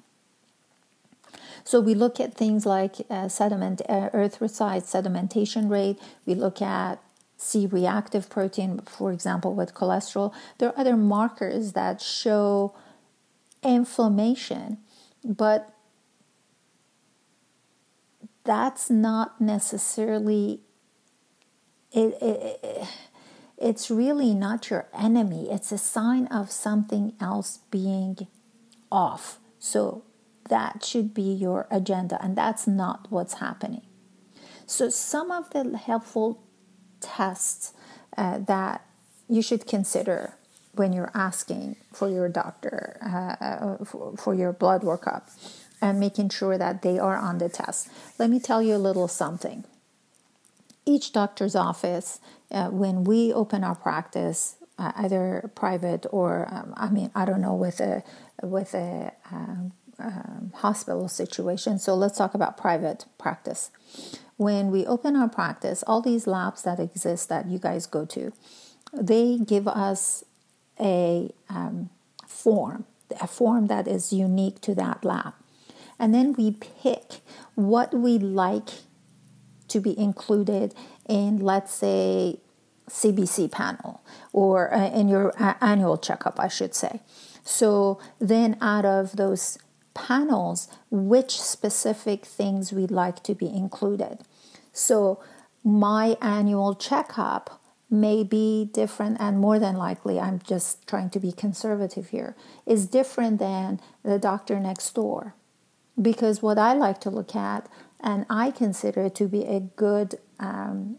So 1.64 1.80
we 1.80 1.96
look 1.96 2.20
at 2.20 2.34
things 2.34 2.66
like 2.66 2.98
uh, 3.10 3.30
sediment, 3.30 3.82
uh, 3.88 4.10
erythrocyte 4.10 4.84
sedimentation 4.84 5.70
rate. 5.70 6.00
We 6.26 6.36
look 6.36 6.62
at 6.62 7.02
C 7.38 7.66
reactive 7.66 8.30
protein, 8.30 8.80
for 8.86 9.12
example, 9.12 9.54
with 9.54 9.74
cholesterol. 9.74 10.34
There 10.58 10.70
are 10.70 10.80
other 10.80 10.98
markers 10.98 11.74
that 11.74 12.02
show 12.02 12.76
inflammation, 13.64 14.78
but 15.24 15.74
that's 18.44 18.90
not 18.90 19.40
necessarily 19.40 20.60
it, 21.92 22.18
it, 22.22 22.60
it, 22.64 22.88
it's 23.58 23.90
really 23.90 24.34
not 24.34 24.70
your 24.70 24.88
enemy 24.94 25.48
it's 25.50 25.72
a 25.72 25.78
sign 25.78 26.28
of 26.28 26.52
something 26.52 27.14
else 27.22 27.60
being 27.72 28.28
off 28.92 29.40
so 29.60 30.04
that 30.50 30.84
should 30.84 31.14
be 31.14 31.34
your 31.34 31.68
agenda 31.72 32.22
and 32.24 32.36
that's 32.36 32.68
not 32.68 33.08
what's 33.10 33.36
happening 33.36 33.82
so 34.66 34.90
some 34.90 35.32
of 35.32 35.50
the 35.52 35.78
helpful 35.78 36.44
tests 37.00 37.74
uh, 38.18 38.38
that 38.40 38.86
you 39.28 39.42
should 39.42 39.68
consider 39.68 40.36
when 40.76 40.94
you're 40.94 41.12
asking 41.14 41.76
for 41.92 42.10
your 42.10 42.28
doctor 42.30 42.98
uh, 43.02 43.44
uh, 43.44 43.86
for, 43.86 44.18
for 44.18 44.34
your 44.34 44.52
blood 44.52 44.82
workup 44.82 45.30
and 45.82 46.00
making 46.00 46.30
sure 46.30 46.58
that 46.58 46.82
they 46.82 46.98
are 46.98 47.18
on 47.18 47.38
the 47.38 47.50
test. 47.50 47.90
Let 48.18 48.30
me 48.30 48.40
tell 48.40 48.62
you 48.62 48.76
a 48.76 48.78
little 48.78 49.08
something. 49.08 49.66
Each 50.86 51.12
doctor's 51.12 51.56
office, 51.56 52.20
uh, 52.52 52.70
when 52.70 53.04
we 53.04 53.34
open 53.34 53.64
our 53.64 53.76
practice, 53.76 54.56
uh, 54.80 54.92
either 54.96 55.52
private 55.56 56.06
or 56.12 56.48
um, 56.52 56.74
I 56.76 56.90
mean 56.90 57.12
I 57.14 57.26
don't 57.26 57.42
know 57.42 57.54
with 57.54 57.80
a 57.80 58.04
with 58.42 58.74
a 58.74 59.12
um, 60.00 60.52
hospital 60.56 61.08
situation. 61.08 61.80
So 61.80 61.96
let's 61.96 62.18
talk 62.18 62.34
about 62.34 62.58
private 62.58 63.06
practice 63.18 63.72
when 64.38 64.72
we 64.72 64.86
open 64.86 65.16
our 65.16 65.30
practice, 65.30 65.84
all 65.86 66.02
these 66.02 66.28
labs 66.28 66.64
that 66.64 66.80
exist 66.80 67.30
that 67.30 67.48
you 67.48 67.60
guys 67.60 67.86
go 67.86 68.06
to, 68.06 68.34
they 68.92 69.38
give 69.38 69.68
us 69.68 70.24
a 70.80 71.32
um, 71.50 71.90
form, 72.28 72.86
a 73.22 73.28
form 73.28 73.68
that 73.68 73.88
is 73.88 74.12
unique 74.12 74.60
to 74.62 74.76
that 74.76 75.06
lab. 75.06 75.34
And 76.00 76.14
then 76.14 76.34
we 76.34 76.52
pick 76.52 77.22
what 77.56 77.94
we 77.94 78.18
like 78.18 78.70
to 79.68 79.80
be 79.80 79.98
included 79.98 80.74
in, 81.08 81.40
let's 81.40 81.74
say, 81.74 82.40
CBC 82.90 83.50
panel 83.50 84.04
or 84.34 84.74
uh, 84.74 84.90
in 84.90 85.08
your 85.08 85.34
annual 85.62 85.98
checkup, 85.98 86.40
I 86.40 86.48
should 86.48 86.76
say. 86.76 87.02
So 87.46 88.00
then, 88.20 88.58
out 88.62 88.86
of 88.86 89.16
those 89.16 89.58
panels 89.94 90.68
which 90.90 91.40
specific 91.40 92.26
things 92.26 92.74
we'd 92.74 92.92
like 92.92 93.24
to 93.24 93.36
be 93.36 93.48
included. 93.48 94.20
So, 94.72 95.24
my 95.64 96.18
annual 96.22 96.76
checkup 96.76 97.62
may 97.90 98.24
be 98.24 98.70
different, 98.74 99.18
and 99.20 99.40
more 99.40 99.60
than 99.60 99.76
likely, 99.76 100.20
I'm 100.20 100.40
just 100.40 100.86
trying 100.88 101.12
to 101.12 101.20
be 101.20 101.32
conservative 101.32 102.10
here, 102.10 102.36
is 102.66 102.88
different 102.88 103.40
than 103.40 103.80
the 104.04 104.20
doctor 104.20 104.60
next 104.60 104.94
door. 104.96 105.36
Because 106.02 106.42
what 106.42 106.58
I 106.58 106.74
like 106.74 107.00
to 107.02 107.12
look 107.12 107.36
at, 107.36 107.70
and 108.00 108.26
I 108.30 108.52
consider 108.52 109.10
to 109.10 109.28
be 109.28 109.46
a 109.46 109.60
good 109.60 110.16
um, 110.40 110.98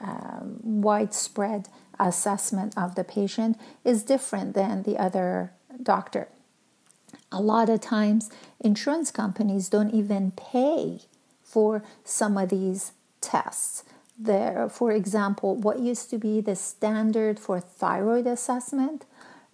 um, 0.00 0.60
widespread 0.62 1.68
assessment 1.98 2.78
of 2.78 2.94
the 2.94 3.04
patient, 3.04 3.58
is 3.84 4.04
different 4.04 4.54
than 4.54 4.84
the 4.84 4.96
other 4.96 5.52
doctor 5.82 6.28
a 7.32 7.40
lot 7.40 7.68
of 7.68 7.80
times 7.80 8.30
insurance 8.60 9.10
companies 9.10 9.68
don't 9.68 9.90
even 9.90 10.32
pay 10.32 11.00
for 11.42 11.82
some 12.04 12.36
of 12.36 12.50
these 12.50 12.92
tests. 13.20 13.84
There 14.18 14.68
for 14.68 14.92
example 14.92 15.56
what 15.56 15.80
used 15.80 16.10
to 16.10 16.18
be 16.18 16.40
the 16.40 16.54
standard 16.56 17.38
for 17.40 17.60
thyroid 17.60 18.26
assessment 18.26 19.04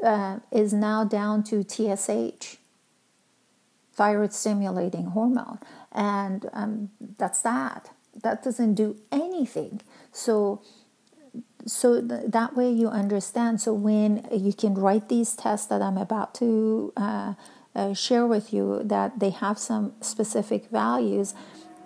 uh, 0.02 0.38
is 0.52 0.72
now 0.72 1.04
down 1.04 1.42
to 1.44 1.64
tsh 1.64 2.56
thyroid 3.92 4.32
stimulating 4.32 5.06
hormone. 5.06 5.58
And 5.90 6.48
um, 6.52 6.90
that's 7.18 7.42
that. 7.42 7.90
That 8.22 8.44
doesn't 8.44 8.74
do 8.74 8.96
anything. 9.10 9.80
So 10.12 10.62
so 11.66 12.00
th- 12.00 12.30
that 12.30 12.56
way 12.56 12.70
you 12.70 12.88
understand. 12.88 13.60
So 13.60 13.74
when 13.74 14.26
you 14.32 14.52
can 14.52 14.74
write 14.74 15.08
these 15.08 15.34
tests 15.34 15.66
that 15.66 15.82
i'm 15.82 15.98
about 15.98 16.34
to 16.36 16.92
uh, 16.96 17.34
uh, 17.78 17.94
share 17.94 18.26
with 18.26 18.52
you 18.52 18.82
that 18.84 19.20
they 19.20 19.30
have 19.30 19.58
some 19.58 19.92
specific 20.00 20.68
values, 20.70 21.34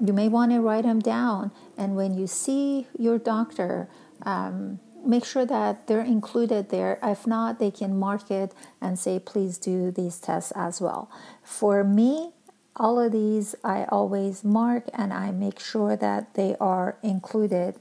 you 0.00 0.12
may 0.12 0.28
want 0.28 0.50
to 0.52 0.60
write 0.60 0.84
them 0.84 1.00
down. 1.00 1.52
And 1.76 1.94
when 1.94 2.14
you 2.14 2.26
see 2.26 2.86
your 2.98 3.18
doctor, 3.18 3.88
um, 4.22 4.80
make 5.04 5.24
sure 5.24 5.44
that 5.44 5.86
they're 5.86 6.00
included 6.00 6.70
there. 6.70 6.98
If 7.02 7.26
not, 7.26 7.58
they 7.58 7.70
can 7.70 7.98
mark 7.98 8.30
it 8.30 8.54
and 8.80 8.98
say, 8.98 9.18
please 9.18 9.58
do 9.58 9.90
these 9.90 10.18
tests 10.18 10.52
as 10.56 10.80
well. 10.80 11.10
For 11.42 11.84
me, 11.84 12.32
all 12.74 12.98
of 12.98 13.12
these 13.12 13.54
I 13.62 13.84
always 13.84 14.42
mark 14.42 14.84
and 14.94 15.12
I 15.12 15.30
make 15.30 15.60
sure 15.60 15.94
that 15.96 16.34
they 16.34 16.56
are 16.58 16.96
included 17.02 17.78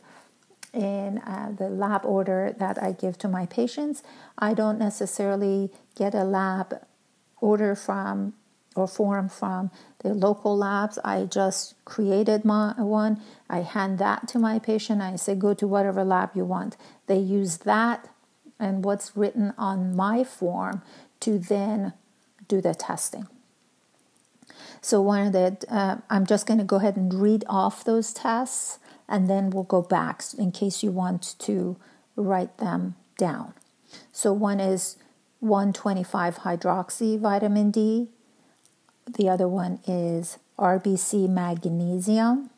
in 0.73 1.19
uh, 1.19 1.53
the 1.57 1.69
lab 1.69 2.05
order 2.05 2.53
that 2.57 2.81
I 2.81 2.91
give 2.91 3.17
to 3.19 3.27
my 3.27 3.45
patients. 3.45 4.03
I 4.37 4.53
don't 4.53 4.79
necessarily 4.79 5.71
get 5.95 6.13
a 6.13 6.23
lab 6.23 6.81
order 7.41 7.75
from 7.75 8.33
or 8.73 8.87
form 8.87 9.27
from 9.27 9.69
the 9.99 10.13
local 10.13 10.55
labs. 10.55 10.97
I 11.03 11.25
just 11.25 11.75
created 11.83 12.45
my 12.45 12.73
one. 12.77 13.19
I 13.49 13.59
hand 13.59 13.99
that 13.99 14.29
to 14.29 14.39
my 14.39 14.59
patient. 14.59 15.01
I 15.01 15.17
say, 15.17 15.35
go 15.35 15.53
to 15.53 15.67
whatever 15.67 16.05
lab 16.05 16.31
you 16.35 16.45
want. 16.45 16.77
They 17.07 17.19
use 17.19 17.57
that 17.59 18.07
and 18.57 18.85
what's 18.85 19.17
written 19.17 19.53
on 19.57 19.93
my 19.95 20.23
form 20.23 20.83
to 21.19 21.37
then 21.37 21.93
do 22.47 22.61
the 22.61 22.73
testing. 22.73 23.27
So 24.81 25.01
one 25.01 25.27
of 25.27 25.33
the, 25.33 25.57
uh, 25.69 25.97
I'm 26.09 26.25
just 26.25 26.47
going 26.47 26.59
to 26.59 26.63
go 26.65 26.77
ahead 26.77 26.95
and 26.95 27.13
read 27.13 27.43
off 27.47 27.83
those 27.83 28.13
tests, 28.13 28.79
and 29.07 29.29
then 29.29 29.49
we'll 29.49 29.63
go 29.63 29.81
back 29.81 30.23
in 30.37 30.51
case 30.51 30.81
you 30.81 30.91
want 30.91 31.35
to 31.39 31.75
write 32.15 32.57
them 32.57 32.95
down. 33.17 33.53
So 34.11 34.31
one 34.33 34.59
is 34.59 34.97
125 35.41 36.37
hydroxy 36.37 37.19
vitamin 37.19 37.71
D. 37.71 38.07
The 39.17 39.27
other 39.27 39.47
one 39.47 39.79
is 39.85 40.37
RBC 40.57 41.27
magnesium. 41.27 42.51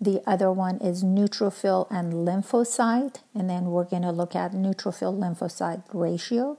The 0.00 0.22
other 0.26 0.52
one 0.52 0.78
is 0.78 1.02
neutrophil 1.02 1.88
and 1.90 2.12
lymphocyte. 2.12 3.16
And 3.34 3.50
then 3.50 3.66
we're 3.66 3.84
going 3.84 4.02
to 4.02 4.12
look 4.12 4.36
at 4.36 4.52
neutrophil 4.52 5.18
lymphocyte 5.18 5.82
ratio. 5.92 6.58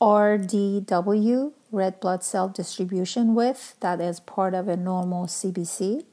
RDW, 0.00 1.52
red 1.72 2.00
blood 2.00 2.22
cell 2.22 2.48
distribution 2.48 3.34
width, 3.34 3.74
that 3.80 4.00
is 4.00 4.20
part 4.20 4.54
of 4.54 4.68
a 4.68 4.76
normal 4.76 5.26
CBC. 5.26 6.04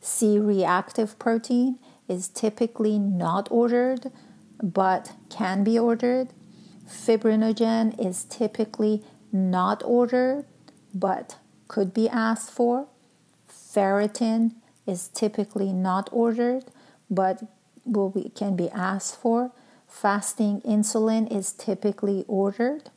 C 0.00 0.38
reactive 0.38 1.18
protein 1.18 1.78
is 2.08 2.28
typically 2.28 2.98
not 2.98 3.48
ordered 3.50 4.10
but 4.62 5.12
can 5.28 5.64
be 5.64 5.78
ordered. 5.78 6.28
Fibrinogen 6.90 7.98
is 8.04 8.24
typically 8.24 9.04
not 9.32 9.82
ordered 9.84 10.44
but 10.92 11.36
could 11.68 11.94
be 11.94 12.08
asked 12.08 12.50
for. 12.50 12.88
Ferritin 13.48 14.54
is 14.86 15.08
typically 15.08 15.72
not 15.72 16.08
ordered 16.12 16.64
but 17.08 17.42
will 17.84 18.10
be, 18.10 18.30
can 18.34 18.56
be 18.56 18.68
asked 18.70 19.16
for. 19.16 19.52
Fasting 19.88 20.60
insulin 20.62 21.30
is 21.32 21.52
typically 21.52 22.24
ordered. 22.26 22.90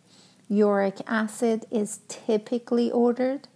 Uric 0.49 1.01
acid 1.07 1.65
is 1.71 1.99
typically 2.07 2.91
ordered. 2.91 3.47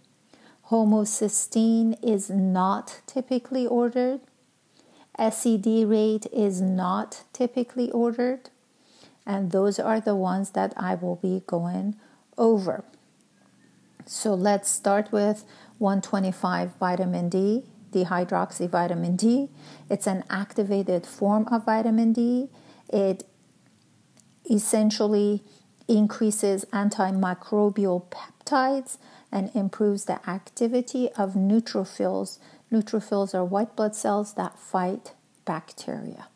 Homocysteine 0.70 1.96
is 2.02 2.30
not 2.30 3.00
typically 3.06 3.66
ordered. 3.66 4.20
SED 5.18 5.66
rate 5.88 6.26
is 6.32 6.60
not 6.60 7.24
typically 7.32 7.90
ordered. 7.90 8.50
And 9.28 9.52
those 9.52 9.78
are 9.78 10.00
the 10.00 10.16
ones 10.16 10.50
that 10.50 10.72
I 10.74 10.94
will 10.94 11.16
be 11.16 11.42
going 11.46 11.96
over. 12.38 12.82
So 14.06 14.32
let's 14.32 14.70
start 14.70 15.12
with 15.12 15.44
125 15.76 16.72
vitamin 16.80 17.28
D, 17.28 17.64
dihydroxyvitamin 17.92 19.18
D. 19.18 19.50
It's 19.90 20.06
an 20.06 20.24
activated 20.30 21.06
form 21.06 21.46
of 21.48 21.66
vitamin 21.66 22.14
D. 22.14 22.48
It 22.88 23.24
essentially 24.50 25.44
increases 25.86 26.64
antimicrobial 26.72 28.06
peptides 28.10 28.96
and 29.30 29.50
improves 29.54 30.06
the 30.06 30.26
activity 30.28 31.10
of 31.12 31.34
neutrophils. 31.34 32.38
Neutrophils 32.72 33.34
are 33.34 33.44
white 33.44 33.76
blood 33.76 33.94
cells 33.94 34.32
that 34.34 34.58
fight 34.58 35.12
bacteria. 35.44 36.28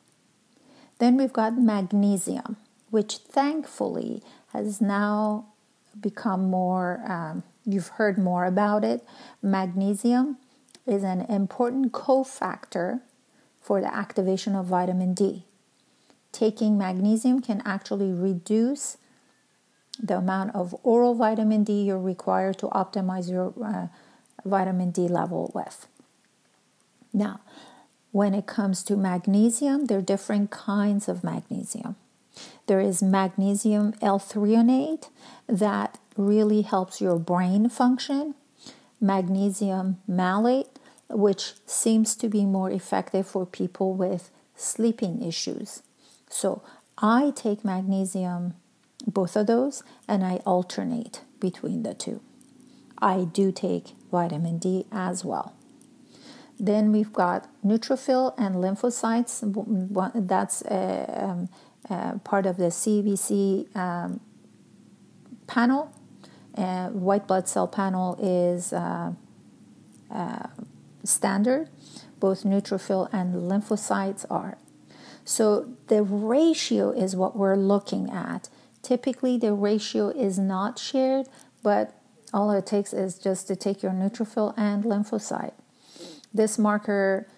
Then 0.99 1.17
we've 1.17 1.33
got 1.33 1.59
magnesium, 1.59 2.59
which 2.93 3.17
thankfully 3.17 4.23
has 4.53 4.83
now 4.83 5.47
become 5.99 6.51
more, 6.51 7.03
um, 7.07 7.43
you've 7.65 7.89
heard 7.89 8.19
more 8.19 8.45
about 8.45 8.85
it. 8.85 9.03
Magnesium 9.41 10.37
is 10.87 11.03
an 11.03 11.23
important 11.23 11.93
cofactor 11.93 13.01
for 13.63 13.81
the 13.81 13.93
activation 13.93 14.55
of 14.55 14.67
vitamin 14.67 15.15
D. 15.15 15.47
Taking 16.33 16.77
magnesium 16.77 17.41
can 17.41 17.63
actually 17.65 18.13
reduce 18.13 18.99
the 19.99 20.19
amount 20.19 20.55
of 20.55 20.77
oral 20.83 21.15
vitamin 21.15 21.65
D 21.65 21.85
you're 21.85 21.99
required 21.99 22.59
to 22.59 22.67
optimize 22.67 23.31
your 23.31 23.55
uh, 23.65 23.87
vitamin 24.45 24.91
D 24.91 25.09
level 25.09 25.51
with. 25.55 25.87
Now, 27.15 27.41
when 28.11 28.35
it 28.35 28.47
comes 28.47 28.83
to 28.83 28.97
magnesium, 28.97 29.87
there 29.87 29.97
are 29.97 30.03
different 30.03 30.51
kinds 30.51 31.09
of 31.09 31.25
magnesium. 31.25 31.97
There 32.67 32.81
is 32.81 33.03
magnesium 33.03 33.95
L-threonate 34.01 35.09
that 35.49 35.99
really 36.17 36.63
helps 36.63 37.01
your 37.01 37.19
brain 37.19 37.69
function. 37.69 38.35
Magnesium 39.01 39.99
malate, 40.07 40.79
which 41.11 41.55
seems 41.67 42.15
to 42.17 42.29
be 42.29 42.45
more 42.45 42.71
effective 42.71 43.27
for 43.27 43.45
people 43.45 43.95
with 43.95 44.31
sleeping 44.57 45.23
issues. 45.23 45.83
So 46.31 46.63
I 46.99 47.33
take 47.35 47.65
magnesium 47.65 48.55
both 49.07 49.37
of 49.37 49.47
those 49.47 49.83
and 50.07 50.25
I 50.25 50.37
alternate 50.47 51.23
between 51.41 51.83
the 51.83 51.95
two. 51.95 52.21
I 52.99 53.25
do 53.25 53.51
take 53.51 53.95
vitamin 54.11 54.59
D 54.59 54.87
as 54.93 55.25
well. 55.25 55.55
Then 56.61 56.93
we've 56.93 57.13
got 57.13 57.49
neutrophil 57.65 58.35
and 58.39 58.55
lymphocytes. 58.57 59.43
That's 60.29 60.63
a, 60.63 61.25
um, 61.25 61.49
a 61.91 62.19
part 62.19 62.47
of 62.47 62.57
the 62.57 62.71
CBC 62.71 63.75
um, 63.77 64.21
panel. 65.47 65.93
Uh, 66.57 66.89
white 66.89 67.27
blood 67.27 67.49
cell 67.49 67.67
panel 67.67 68.19
is 68.21 68.73
uh, 68.73 69.13
uh, 70.11 70.47
standard. 71.05 71.69
Both 72.21 72.45
neutrophil 72.45 73.09
and 73.13 73.51
lymphocytes 73.51 74.25
are. 74.31 74.59
So 75.25 75.69
the 75.89 76.03
ratio 76.03 76.91
is 76.91 77.17
what 77.17 77.37
we're 77.37 77.57
looking 77.57 78.11
at 78.11 78.49
Typically, 78.83 79.39
the 79.39 79.53
ratio 79.55 80.09
is 80.09 80.39
not 80.39 80.79
shared, 80.79 81.29
but 81.63 81.95
all 82.35 82.51
it 82.51 82.67
takes 82.67 82.93
is 82.93 83.17
just 83.17 83.47
to 83.47 83.57
take 83.57 83.83
your 83.83 83.93
neutrophil 83.93 84.53
and 84.57 84.83
lymphocyte. 84.83 85.53
This 86.35 86.59
marker 86.59 87.29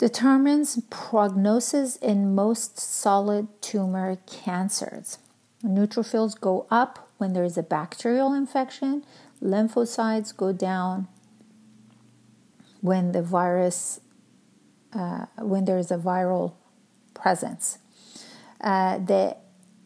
determines 0.00 0.80
prognosis 0.88 1.96
in 1.96 2.34
most 2.34 2.80
solid 2.80 3.46
tumor 3.60 4.16
cancers. 4.26 5.18
Neutrophils 5.62 6.40
go 6.40 6.66
up 6.70 7.10
when 7.18 7.34
there 7.34 7.44
is 7.44 7.58
a 7.58 7.62
bacterial 7.62 8.32
infection, 8.32 9.04
lymphocytes 9.42 10.34
go 10.34 10.54
down 10.54 11.06
when 12.80 13.12
the 13.12 13.20
virus 13.20 14.00
uh, 14.94 15.26
when 15.36 15.66
there 15.66 15.76
is 15.76 15.90
a 15.90 15.98
viral 15.98 16.54
presence. 17.12 17.78
Uh, 18.62 18.96
the 18.96 19.36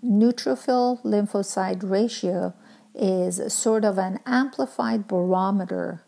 neutrophil 0.03 1.03
lymphocyte 1.03 1.83
ratio 1.83 2.55
is 2.95 3.53
sort 3.53 3.85
of 3.85 3.99
an 3.99 4.21
amplified 4.27 5.09
barometer 5.09 6.05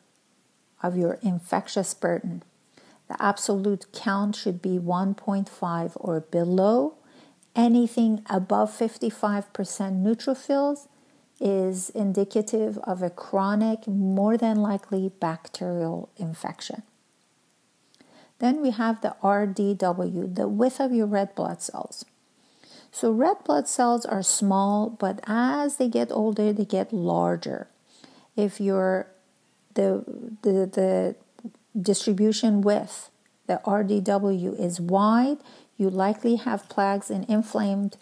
of 0.81 0.97
your 0.97 1.19
infectious 1.23 1.93
burden. 1.93 2.45
The 3.09 3.23
absolute 3.23 3.87
count 3.93 4.37
should 4.37 4.61
be 4.61 4.79
1.5 4.79 5.93
or 5.97 6.21
below. 6.21 6.95
Anything 7.55 8.23
above 8.29 8.71
55% 8.71 9.45
neutrophils 10.03 10.89
is 11.41 11.91
indicative 11.91 12.79
of 12.79 13.03
a 13.03 13.11
chronic, 13.11 13.87
more 13.87 14.37
than 14.37 14.57
likely 14.57 15.11
bacterial 15.21 16.09
infection. 16.17 16.83
Then 18.39 18.61
we 18.61 18.71
have 18.71 19.01
the 19.01 19.17
RDW, 19.23 20.35
the 20.35 20.49
width 20.49 20.81
of 20.81 20.93
your 20.93 21.07
red 21.07 21.35
blood 21.35 21.63
cells. 21.63 22.05
So 22.91 23.11
red 23.11 23.45
blood 23.45 23.69
cells 23.69 24.05
are 24.07 24.23
small, 24.23 24.91
but 24.91 25.21
as 25.27 25.77
they 25.77 25.89
get 25.89 26.11
older, 26.11 26.53
they 26.53 26.65
get 26.65 26.93
larger. 26.93 27.69
If 28.37 28.61
your 28.61 29.09
the 29.75 30.05
the 30.43 30.67
the 30.67 31.17
distribution 31.81 32.61
width, 32.61 33.11
the 33.47 33.61
RDW 33.65 34.59
is 34.59 34.81
wide, 34.81 35.39
you 35.77 35.91
likely 35.91 36.37
have 36.37 36.69
plaques 36.69 37.11
in 37.11 37.25
inflamed 37.25 37.97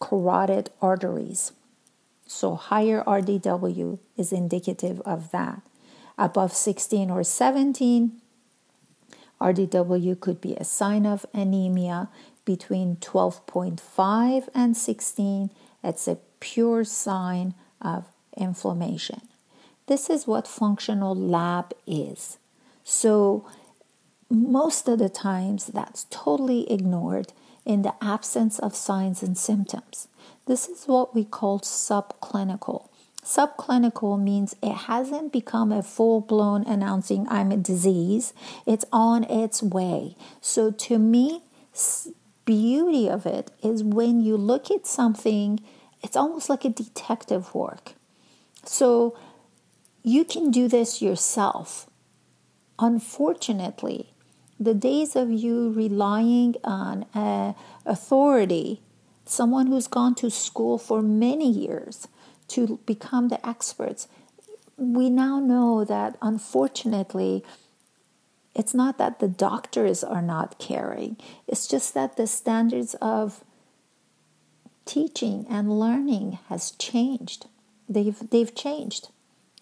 carotid 0.00 0.70
arteries. 0.80 1.52
So 2.26 2.54
higher 2.54 3.02
RDW 3.04 3.98
is 4.16 4.32
indicative 4.32 5.00
of 5.02 5.30
that. 5.30 5.62
Above 6.16 6.52
16 6.54 7.10
or 7.10 7.24
17, 7.24 8.20
RDW 9.40 10.20
could 10.20 10.40
be 10.40 10.54
a 10.54 10.64
sign 10.64 11.06
of 11.06 11.24
anemia 11.32 12.08
between 12.44 12.96
12.5 12.96 14.48
and 14.54 14.76
16, 14.76 15.50
it's 15.84 16.08
a 16.08 16.18
pure 16.40 16.82
sign 16.82 17.54
of 17.80 18.06
inflammation. 18.36 19.20
This 19.86 20.10
is 20.10 20.26
what 20.26 20.48
functional 20.48 21.14
lab 21.14 21.72
is. 21.86 22.38
So, 22.90 23.46
most 24.28 24.88
of 24.88 24.98
the 24.98 25.08
times, 25.08 25.66
that's 25.66 26.08
totally 26.10 26.68
ignored 26.68 27.32
in 27.64 27.82
the 27.82 27.94
absence 28.02 28.58
of 28.58 28.74
signs 28.74 29.22
and 29.22 29.38
symptoms. 29.38 30.08
This 30.46 30.68
is 30.68 30.86
what 30.86 31.14
we 31.14 31.24
call 31.24 31.60
subclinical. 31.60 32.88
Subclinical 33.22 34.20
means 34.20 34.56
it 34.60 34.74
hasn't 34.90 35.32
become 35.32 35.70
a 35.70 35.84
full 35.84 36.20
blown 36.20 36.64
announcing 36.64 37.28
I'm 37.28 37.52
a 37.52 37.56
disease, 37.56 38.34
it's 38.66 38.84
on 38.92 39.22
its 39.22 39.62
way. 39.62 40.16
So, 40.40 40.72
to 40.72 40.98
me, 40.98 41.42
beauty 42.44 43.08
of 43.08 43.24
it 43.24 43.52
is 43.62 43.84
when 43.84 44.20
you 44.20 44.36
look 44.36 44.68
at 44.68 44.84
something, 44.84 45.60
it's 46.02 46.16
almost 46.16 46.50
like 46.50 46.64
a 46.64 46.70
detective 46.70 47.54
work. 47.54 47.92
So 48.64 49.16
you 50.02 50.24
can 50.24 50.50
do 50.50 50.66
this 50.66 51.00
yourself. 51.00 51.86
Unfortunately, 52.80 54.14
the 54.58 54.72
days 54.72 55.14
of 55.14 55.30
you 55.30 55.70
relying 55.70 56.56
on 56.64 57.04
uh, 57.14 57.52
authority, 57.84 58.80
someone 59.26 59.66
who's 59.66 59.86
gone 59.86 60.14
to 60.14 60.30
school 60.30 60.78
for 60.78 61.02
many 61.02 61.50
years 61.50 62.08
to 62.48 62.80
become 62.86 63.28
the 63.28 63.46
experts, 63.46 64.08
we 64.78 65.10
now 65.10 65.38
know 65.38 65.84
that 65.84 66.16
unfortunately 66.22 67.44
it's 68.54 68.72
not 68.72 68.96
that 68.96 69.18
the 69.18 69.28
doctors 69.28 70.02
are 70.02 70.22
not 70.22 70.58
caring, 70.58 71.18
it's 71.46 71.66
just 71.66 71.92
that 71.92 72.16
the 72.16 72.26
standards 72.26 72.94
of 72.94 73.44
teaching 74.86 75.44
and 75.50 75.78
learning 75.78 76.38
has 76.48 76.70
changed. 76.72 77.46
They've, 77.88 78.18
they've 78.30 78.54
changed 78.54 79.10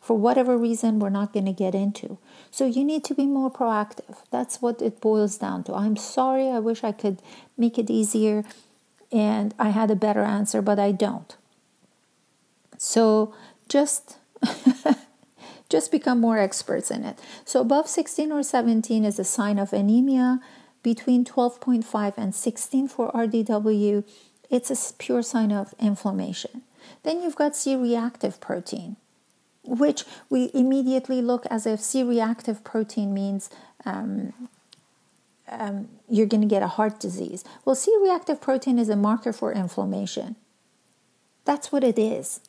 for 0.09 0.17
whatever 0.17 0.57
reason 0.57 0.99
we're 0.99 1.11
not 1.11 1.35
going 1.35 1.45
to 1.45 1.53
get 1.53 1.75
into. 1.75 2.17
So 2.51 2.65
you 2.65 2.83
need 2.83 3.05
to 3.05 3.15
be 3.15 3.27
more 3.27 3.51
proactive. 3.51 4.17
That's 4.31 4.63
what 4.63 4.81
it 4.81 5.03
boils 5.03 5.37
down 5.37 5.65
to. 5.65 5.75
I'm 5.75 5.97
sorry, 5.97 6.49
I 6.49 6.61
wish 6.61 6.83
I 6.83 6.93
could 6.93 7.21
make 7.59 7.79
it 7.79 7.91
easier 7.91 8.43
and 9.13 9.55
I 9.59 9.69
had 9.69 9.91
a 9.91 9.95
better 9.95 10.23
answer, 10.23 10.63
but 10.63 10.79
I 10.79 10.93
don't. 10.93 11.37
So 12.79 13.35
just 13.69 14.17
just 15.69 15.93
become 15.93 16.23
more 16.23 16.39
experts 16.39 16.91
in 16.91 17.05
it. 17.05 17.19
So, 17.45 17.61
above 17.61 17.87
16 17.87 18.33
or 18.33 18.43
17 18.43 19.05
is 19.05 19.19
a 19.19 19.25
sign 19.25 19.59
of 19.59 19.75
anemia. 19.75 20.41
Between 20.83 21.23
12.5 21.23 22.15
and 22.17 22.35
16 22.35 22.89
for 22.89 23.13
RDW, 23.13 24.05
it's 24.49 24.71
a 24.71 24.95
pure 24.95 25.23
sign 25.23 25.53
of 25.53 25.75
inflammation. 25.79 26.63
Then 27.03 27.21
you've 27.21 27.37
got 27.37 27.55
C 27.55 27.77
reactive 27.77 28.41
protein, 28.41 28.97
which 29.69 30.05
we 30.31 30.51
immediately 30.55 31.21
look 31.21 31.47
as 31.47 31.67
if 31.67 31.81
C 31.81 32.03
reactive 32.03 32.65
protein 32.65 33.13
means 33.13 33.51
um, 33.85 34.33
um, 35.49 35.89
you're 36.09 36.27
going 36.27 36.41
to 36.41 36.47
get 36.47 36.63
a 36.63 36.69
heart 36.69 36.99
disease. 37.01 37.45
Well, 37.65 37.75
C 37.75 37.95
reactive 38.03 38.41
protein 38.41 38.79
is 38.79 38.89
a 38.89 38.97
marker 38.97 39.33
for 39.33 39.53
inflammation. 39.53 40.37
That's 41.45 41.71
what 41.71 41.85
it 41.85 41.99
is. 41.99 42.41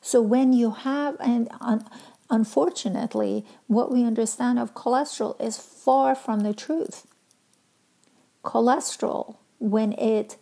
So 0.00 0.22
when 0.22 0.52
you 0.52 0.70
have, 0.70 1.16
and 1.20 1.48
un- 1.60 1.86
unfortunately, 2.30 3.44
what 3.66 3.92
we 3.92 4.04
understand 4.04 4.58
of 4.58 4.74
cholesterol 4.74 5.40
is 5.40 5.58
far 5.58 6.14
from 6.14 6.40
the 6.40 6.54
truth. 6.54 7.06
Cholesterol, 8.44 9.36
when 9.58 9.92
it 9.94 10.36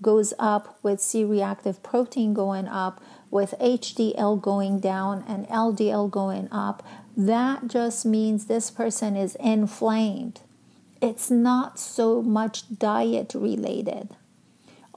goes 0.00 0.34
up 0.38 0.78
with 0.82 1.00
C 1.00 1.24
reactive 1.24 1.82
protein 1.82 2.34
going 2.34 2.66
up, 2.66 3.00
with 3.32 3.54
HDL 3.58 4.40
going 4.40 4.78
down 4.78 5.24
and 5.26 5.48
LDL 5.48 6.10
going 6.10 6.48
up, 6.52 6.82
that 7.16 7.66
just 7.66 8.04
means 8.04 8.44
this 8.44 8.70
person 8.70 9.16
is 9.16 9.34
inflamed. 9.36 10.40
It's 11.00 11.30
not 11.30 11.80
so 11.80 12.22
much 12.22 12.78
diet 12.78 13.32
related. 13.34 14.10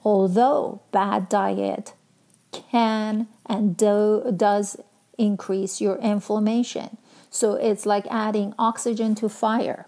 Although 0.04 0.82
bad 0.92 1.30
diet 1.30 1.94
can 2.52 3.28
and 3.46 3.76
do, 3.78 4.34
does 4.36 4.78
increase 5.18 5.80
your 5.80 5.96
inflammation. 5.98 6.98
So 7.32 7.54
it's 7.54 7.86
like 7.86 8.06
adding 8.12 8.54
oxygen 8.60 9.16
to 9.16 9.30
fire. 9.30 9.88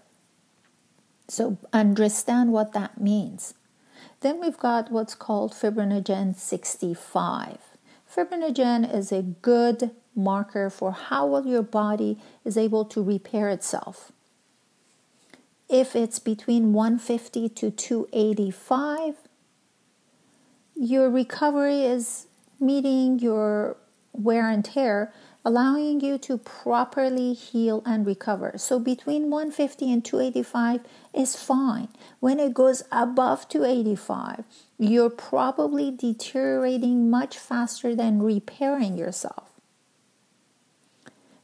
So 1.28 1.58
understand 1.72 2.52
what 2.52 2.72
that 2.72 2.98
means. 2.98 3.52
Then 4.20 4.40
we've 4.40 4.58
got 4.58 4.90
what's 4.90 5.14
called 5.14 5.52
fibrinogen 5.52 6.34
65. 6.34 7.58
Fibrinogen 8.12 8.92
is 8.92 9.12
a 9.12 9.22
good 9.22 9.90
marker 10.14 10.70
for 10.70 10.92
how 10.92 11.26
well 11.26 11.46
your 11.46 11.62
body 11.62 12.18
is 12.44 12.56
able 12.56 12.84
to 12.86 13.02
repair 13.02 13.48
itself. 13.48 14.12
If 15.68 15.94
it's 15.94 16.18
between 16.18 16.72
150 16.72 17.48
to 17.50 17.70
285, 17.70 19.16
your 20.74 21.10
recovery 21.10 21.82
is 21.82 22.26
meeting 22.58 23.18
your 23.18 23.76
wear 24.12 24.48
and 24.48 24.64
tear, 24.64 25.12
allowing 25.48 25.98
you 26.02 26.18
to 26.18 26.36
properly 26.36 27.32
heal 27.32 27.82
and 27.86 28.06
recover. 28.06 28.52
So 28.58 28.78
between 28.78 29.30
150 29.30 29.90
and 29.90 30.04
285 30.04 30.82
is 31.14 31.36
fine. 31.36 31.88
When 32.20 32.38
it 32.38 32.52
goes 32.52 32.82
above 32.92 33.48
285, 33.48 34.44
you're 34.78 35.08
probably 35.08 35.90
deteriorating 35.90 37.08
much 37.08 37.38
faster 37.38 37.96
than 37.96 38.20
repairing 38.20 38.98
yourself. 38.98 39.48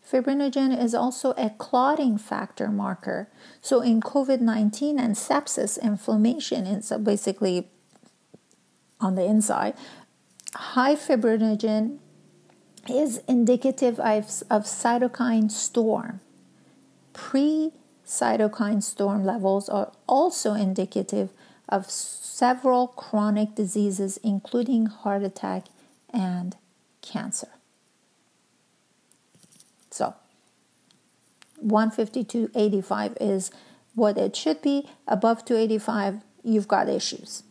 Fibrinogen 0.07 0.79
is 0.79 0.95
also 0.95 1.31
a 1.39 1.49
clotting 1.57 2.19
factor 2.19 2.69
marker. 2.69 3.31
So 3.63 3.81
in 3.81 4.03
COVID 4.03 4.43
19 4.43 4.99
and 4.99 5.15
sepsis, 5.15 5.81
inflammation 5.81 6.67
is 6.67 6.93
basically 7.03 7.71
on 9.01 9.15
the 9.15 9.25
inside. 9.25 9.73
High 10.55 10.95
fibrinogen 10.95 12.01
is 12.89 13.21
indicative 13.29 13.99
of, 14.01 14.25
of 14.51 14.65
cytokine 14.65 15.51
storm. 15.51 16.21
Pre 17.13 17.73
cytokine 18.07 18.83
storm 18.83 19.25
levels 19.25 19.69
are 19.69 19.93
also 20.07 20.55
indicative 20.55 21.31
of 21.69 21.91
several 21.91 22.89
chronic 22.89 23.55
diseases, 23.55 24.19
including 24.19 24.87
heart 24.87 25.23
attack 25.23 25.67
and 26.13 26.57
cancer. 27.01 27.49
So, 29.91 30.15
150 31.61 32.25
to 32.25 32.51
85 32.55 33.17
is 33.21 33.51
what 33.95 34.19
it 34.19 34.35
should 34.37 34.61
be. 34.61 34.89
Above 35.07 35.45
285, 35.45 36.21
you've 36.43 36.69
got 36.69 36.89
issues. 36.89 37.45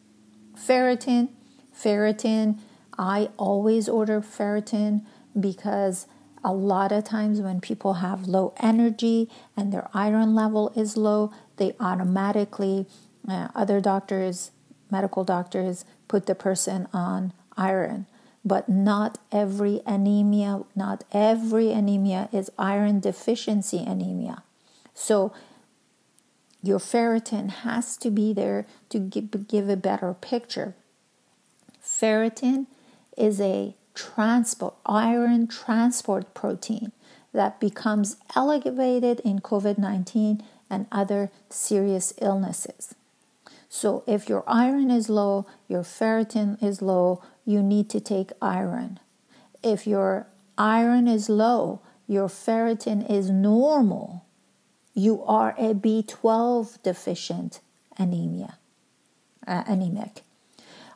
Ferritin, 0.56 1.30
ferritin, 1.76 2.60
I 2.98 3.30
always 3.38 3.90
order 3.90 4.22
ferritin 4.22 5.04
because 5.40 6.08
a 6.44 6.54
lot 6.54 6.92
of 6.92 7.04
times 7.04 7.40
when 7.40 7.62
people 7.62 7.96
have 7.96 8.28
low 8.28 8.54
energy 8.58 9.30
and 9.56 9.72
their 9.72 9.90
iron 9.94 10.36
level 10.36 10.72
is 10.76 10.98
low, 10.98 11.32
they 11.58 11.76
automatically, 11.80 12.86
uh, 13.28 13.48
other 13.56 13.80
doctors, 13.80 14.52
medical 14.92 15.24
doctors, 15.24 15.86
put 16.08 16.26
the 16.26 16.36
person 16.36 16.88
on 16.94 17.34
iron. 17.56 18.06
But 18.46 18.68
not 18.68 19.20
every 19.32 19.82
anemia, 19.86 20.64
not 20.76 21.06
every 21.14 21.72
anemia 21.72 22.28
is 22.34 22.52
iron 22.58 23.00
deficiency 23.00 23.78
anemia. 23.78 24.44
So 24.94 25.32
your 26.62 26.80
ferritin 26.80 27.50
has 27.50 27.96
to 27.98 28.12
be 28.12 28.34
there 28.34 28.66
to 28.90 29.00
give, 29.00 29.48
give 29.48 29.70
a 29.70 29.78
better 29.78 30.14
picture. 30.14 30.76
Ferritin 31.82 32.68
is 33.18 33.40
a 33.40 33.76
transport, 33.94 34.76
iron 34.86 35.48
transport 35.48 36.34
protein 36.34 36.92
that 37.34 37.60
becomes 37.60 38.18
elevated 38.36 39.20
in 39.22 39.40
COVID 39.40 39.78
19 39.78 40.44
and 40.70 40.88
other 40.92 41.30
serious 41.50 42.14
illnesses. 42.22 42.96
So, 43.70 44.04
if 44.06 44.30
your 44.30 44.44
iron 44.48 44.92
is 44.92 45.10
low, 45.10 45.48
your 45.68 45.82
ferritin 45.82 46.62
is 46.62 46.82
low, 46.82 47.24
you 47.46 47.64
need 47.64 47.90
to 47.90 48.00
take 48.00 48.32
iron. 48.42 49.00
If 49.64 49.88
your 49.88 50.28
iron 50.58 51.08
is 51.08 51.28
low, 51.30 51.82
your 52.08 52.28
ferritin 52.28 53.10
is 53.10 53.30
normal, 53.30 54.26
you 54.94 55.24
are 55.24 55.56
a 55.58 55.74
B12 55.74 56.84
deficient 56.84 57.62
anemia, 57.98 58.58
uh, 59.48 59.64
anemic. 59.66 60.22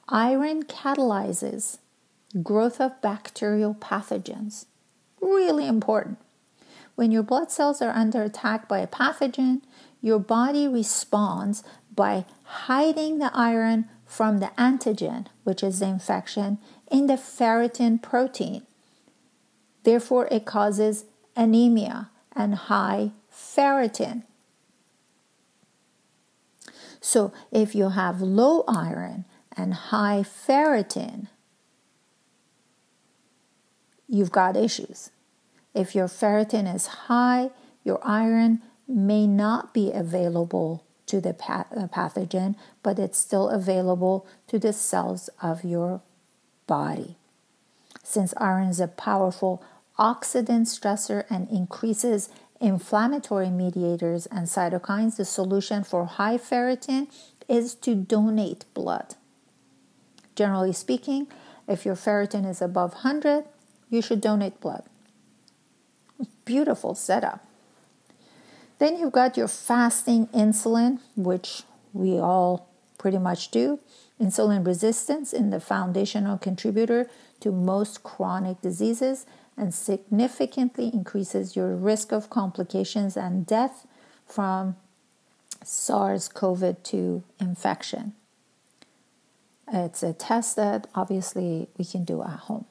Iron 0.09 0.63
catalyzes 0.63 1.79
growth 2.43 2.79
of 2.79 3.01
bacterial 3.01 3.73
pathogens. 3.73 4.65
Really 5.21 5.67
important. 5.67 6.17
When 6.95 7.11
your 7.11 7.23
blood 7.23 7.51
cells 7.51 7.81
are 7.81 7.91
under 7.91 8.23
attack 8.23 8.67
by 8.67 8.79
a 8.79 8.87
pathogen, 8.87 9.61
your 10.01 10.19
body 10.19 10.67
responds 10.67 11.63
by 11.93 12.25
hiding 12.43 13.19
the 13.19 13.31
iron 13.33 13.89
from 14.05 14.39
the 14.39 14.51
antigen, 14.57 15.27
which 15.43 15.63
is 15.63 15.79
the 15.79 15.87
infection, 15.87 16.57
in 16.89 17.07
the 17.07 17.13
ferritin 17.13 18.01
protein. 18.01 18.63
Therefore, 19.83 20.27
it 20.31 20.45
causes 20.45 21.05
anemia 21.35 22.09
and 22.35 22.55
high 22.55 23.11
ferritin. 23.31 24.23
So, 26.99 27.31
if 27.51 27.75
you 27.75 27.89
have 27.89 28.21
low 28.21 28.63
iron 28.67 29.25
and 29.55 29.73
high 29.73 30.23
ferritin, 30.23 31.27
you've 34.07 34.31
got 34.31 34.55
issues. 34.55 35.11
If 35.73 35.95
your 35.95 36.07
ferritin 36.07 36.73
is 36.73 36.87
high, 36.87 37.51
your 37.83 37.99
iron 38.03 38.61
may 38.87 39.27
not 39.27 39.73
be 39.73 39.91
available 39.91 40.83
to 41.07 41.21
the 41.21 41.29
uh, 41.29 41.87
pathogen, 41.87 42.55
but 42.83 42.99
it's 42.99 43.17
still 43.17 43.49
available 43.49 44.27
to 44.47 44.59
the 44.59 44.73
cells 44.73 45.29
of 45.41 45.63
your 45.63 46.01
body. 46.67 47.15
Since 48.03 48.33
iron 48.37 48.67
is 48.67 48.79
a 48.79 48.87
powerful 48.87 49.63
oxidant 49.97 50.67
stressor 50.67 51.25
and 51.29 51.49
increases 51.49 52.29
inflammatory 52.59 53.49
mediators 53.49 54.25
and 54.27 54.47
cytokines, 54.47 55.17
the 55.17 55.25
solution 55.25 55.83
for 55.83 56.05
high 56.05 56.37
ferritin 56.37 57.07
is 57.47 57.75
to 57.75 57.95
donate 57.95 58.65
blood. 58.73 59.15
Generally 60.35 60.73
speaking, 60.73 61.27
if 61.67 61.85
your 61.85 61.95
ferritin 61.95 62.47
is 62.47 62.61
above 62.61 62.93
100, 62.93 63.45
you 63.89 64.01
should 64.01 64.21
donate 64.21 64.59
blood. 64.59 64.83
Beautiful 66.45 66.95
setup. 66.95 67.45
Then 68.79 68.97
you've 68.97 69.11
got 69.11 69.37
your 69.37 69.47
fasting 69.47 70.27
insulin, 70.27 70.99
which 71.15 71.63
we 71.93 72.19
all 72.19 72.69
pretty 72.97 73.17
much 73.17 73.49
do. 73.49 73.79
Insulin 74.21 74.65
resistance 74.65 75.33
is 75.33 75.49
the 75.49 75.59
foundational 75.59 76.37
contributor 76.37 77.09
to 77.39 77.51
most 77.51 78.03
chronic 78.03 78.61
diseases 78.61 79.25
and 79.55 79.73
significantly 79.73 80.89
increases 80.93 81.55
your 81.55 81.75
risk 81.75 82.11
of 82.11 82.29
complications 82.29 83.17
and 83.17 83.45
death 83.45 83.87
from 84.25 84.75
SARS 85.63 86.27
CoV 86.27 86.81
2 86.83 87.23
infection. 87.39 88.13
It's 89.71 90.03
a 90.03 90.13
test 90.13 90.55
that 90.55 90.87
obviously 90.95 91.67
we 91.77 91.85
can 91.85 92.03
do 92.03 92.23
at 92.23 92.39
home. 92.41 92.65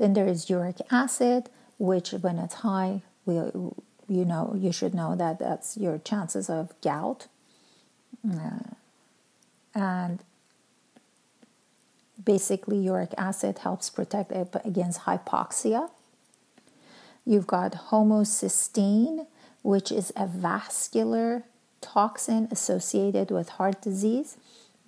Then 0.00 0.14
there 0.14 0.26
is 0.26 0.48
uric 0.48 0.80
acid, 0.90 1.50
which 1.78 2.10
when 2.12 2.38
it's 2.38 2.54
high, 2.54 3.02
we, 3.26 3.34
you 3.34 4.24
know, 4.24 4.56
you 4.56 4.72
should 4.72 4.94
know 4.94 5.14
that 5.14 5.38
that's 5.38 5.76
your 5.76 5.98
chances 5.98 6.50
of 6.50 6.72
gout. 6.80 7.28
Uh, 8.26 8.74
and 9.74 10.18
Basically, 12.24 12.78
uric 12.78 13.14
acid 13.16 13.58
helps 13.58 13.88
protect 13.88 14.32
against 14.64 15.00
hypoxia. 15.00 15.90
You've 17.24 17.46
got 17.46 17.72
homocysteine, 17.90 19.26
which 19.62 19.90
is 19.92 20.12
a 20.16 20.26
vascular 20.26 21.44
toxin 21.80 22.48
associated 22.50 23.30
with 23.30 23.50
heart 23.50 23.80
disease 23.80 24.36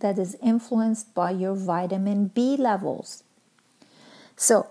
that 0.01 0.19
is 0.19 0.37
influenced 0.43 1.15
by 1.15 1.31
your 1.31 1.55
vitamin 1.55 2.27
B 2.27 2.57
levels. 2.57 3.23
So, 4.37 4.67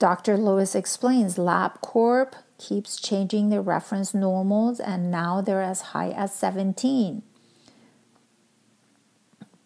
Dr. 0.00 0.38
Lewis 0.38 0.74
explains 0.74 1.36
LabCorp 1.36 2.32
keeps 2.58 2.98
changing 2.98 3.50
the 3.50 3.60
reference 3.60 4.14
normals 4.14 4.80
and 4.80 5.10
now 5.10 5.42
they're 5.42 5.62
as 5.62 5.80
high 5.92 6.08
as 6.08 6.34
17. 6.34 7.22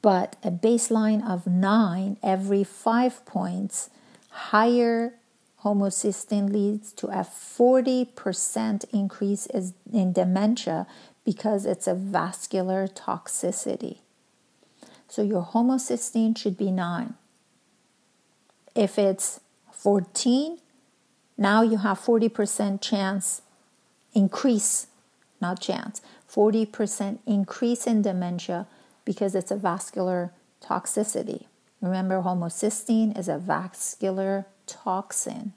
But 0.02 0.36
a 0.42 0.50
baseline 0.50 1.26
of 1.26 1.46
9 1.46 2.18
every 2.22 2.64
5 2.64 3.24
points 3.24 3.90
higher 4.30 5.14
homocysteine 5.62 6.52
leads 6.52 6.92
to 6.94 7.06
a 7.06 7.24
40% 7.24 8.84
increase 8.92 9.46
in 9.46 10.12
dementia 10.12 10.88
because 11.24 11.64
it's 11.64 11.86
a 11.86 11.94
vascular 11.94 12.88
toxicity. 12.88 13.98
So 15.08 15.22
your 15.22 15.44
homocysteine 15.44 16.36
should 16.36 16.56
be 16.56 16.72
9. 16.72 17.14
If 18.74 18.98
it's 18.98 19.40
14, 19.84 20.60
now 21.36 21.60
you 21.60 21.76
have 21.76 22.00
40% 22.00 22.80
chance 22.80 23.42
increase, 24.14 24.86
not 25.42 25.60
chance, 25.60 26.00
40% 26.32 27.18
increase 27.26 27.86
in 27.86 28.00
dementia 28.00 28.66
because 29.04 29.34
it's 29.34 29.50
a 29.50 29.56
vascular 29.56 30.32
toxicity. 30.62 31.44
Remember, 31.82 32.22
homocysteine 32.22 33.16
is 33.18 33.28
a 33.28 33.36
vascular 33.36 34.46
toxin. 34.66 35.52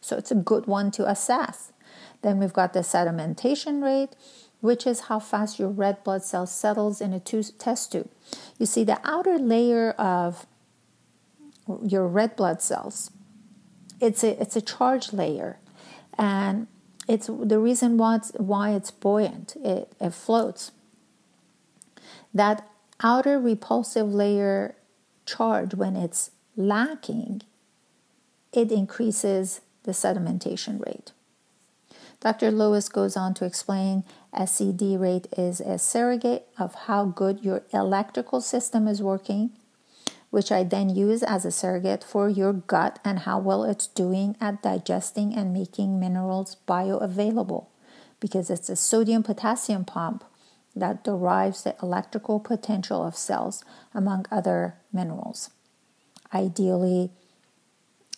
So 0.00 0.16
it's 0.16 0.30
a 0.30 0.34
good 0.34 0.66
one 0.66 0.90
to 0.92 1.06
assess. 1.06 1.70
Then 2.22 2.38
we've 2.38 2.54
got 2.54 2.72
the 2.72 2.80
sedimentation 2.80 3.82
rate, 3.82 4.16
which 4.62 4.86
is 4.86 5.00
how 5.00 5.18
fast 5.18 5.58
your 5.58 5.68
red 5.68 6.02
blood 6.02 6.24
cell 6.24 6.46
settles 6.46 7.02
in 7.02 7.12
a 7.12 7.20
test 7.20 7.92
tube. 7.92 8.08
You 8.58 8.64
see, 8.64 8.84
the 8.84 9.00
outer 9.04 9.38
layer 9.38 9.90
of 9.98 10.46
your 11.82 12.06
red 12.06 12.36
blood 12.36 12.62
cells, 12.62 13.10
it's 14.00 14.24
a, 14.24 14.40
it's 14.40 14.56
a 14.56 14.60
charge 14.60 15.12
layer. 15.12 15.58
And 16.18 16.66
it's 17.08 17.26
the 17.26 17.58
reason 17.58 17.96
why 17.96 18.16
it's, 18.16 18.32
why 18.36 18.70
it's 18.70 18.90
buoyant, 18.90 19.56
it, 19.56 19.92
it 20.00 20.14
floats. 20.14 20.72
That 22.34 22.68
outer 23.02 23.38
repulsive 23.38 24.12
layer 24.12 24.76
charge, 25.26 25.74
when 25.74 25.96
it's 25.96 26.30
lacking, 26.56 27.42
it 28.52 28.70
increases 28.70 29.60
the 29.84 29.92
sedimentation 29.92 30.84
rate. 30.84 31.12
Dr. 32.20 32.52
Lewis 32.52 32.88
goes 32.88 33.16
on 33.16 33.34
to 33.34 33.44
explain 33.44 34.04
SED 34.32 34.80
rate 35.00 35.26
is 35.36 35.60
a 35.60 35.76
surrogate 35.76 36.46
of 36.56 36.74
how 36.86 37.06
good 37.06 37.44
your 37.44 37.62
electrical 37.72 38.40
system 38.40 38.86
is 38.86 39.02
working, 39.02 39.50
which 40.32 40.50
I 40.50 40.64
then 40.64 40.88
use 40.88 41.22
as 41.22 41.44
a 41.44 41.50
surrogate 41.50 42.02
for 42.02 42.26
your 42.30 42.54
gut 42.54 42.98
and 43.04 43.20
how 43.20 43.38
well 43.38 43.64
it's 43.64 43.86
doing 43.86 44.34
at 44.40 44.62
digesting 44.62 45.34
and 45.34 45.52
making 45.52 46.00
minerals 46.00 46.56
bioavailable, 46.66 47.66
because 48.18 48.48
it's 48.48 48.70
a 48.70 48.76
sodium 48.76 49.22
potassium 49.22 49.84
pump 49.84 50.24
that 50.74 51.04
derives 51.04 51.64
the 51.64 51.76
electrical 51.82 52.40
potential 52.40 53.04
of 53.04 53.14
cells, 53.14 53.62
among 53.92 54.24
other 54.30 54.76
minerals. 54.90 55.50
Ideally, 56.32 57.10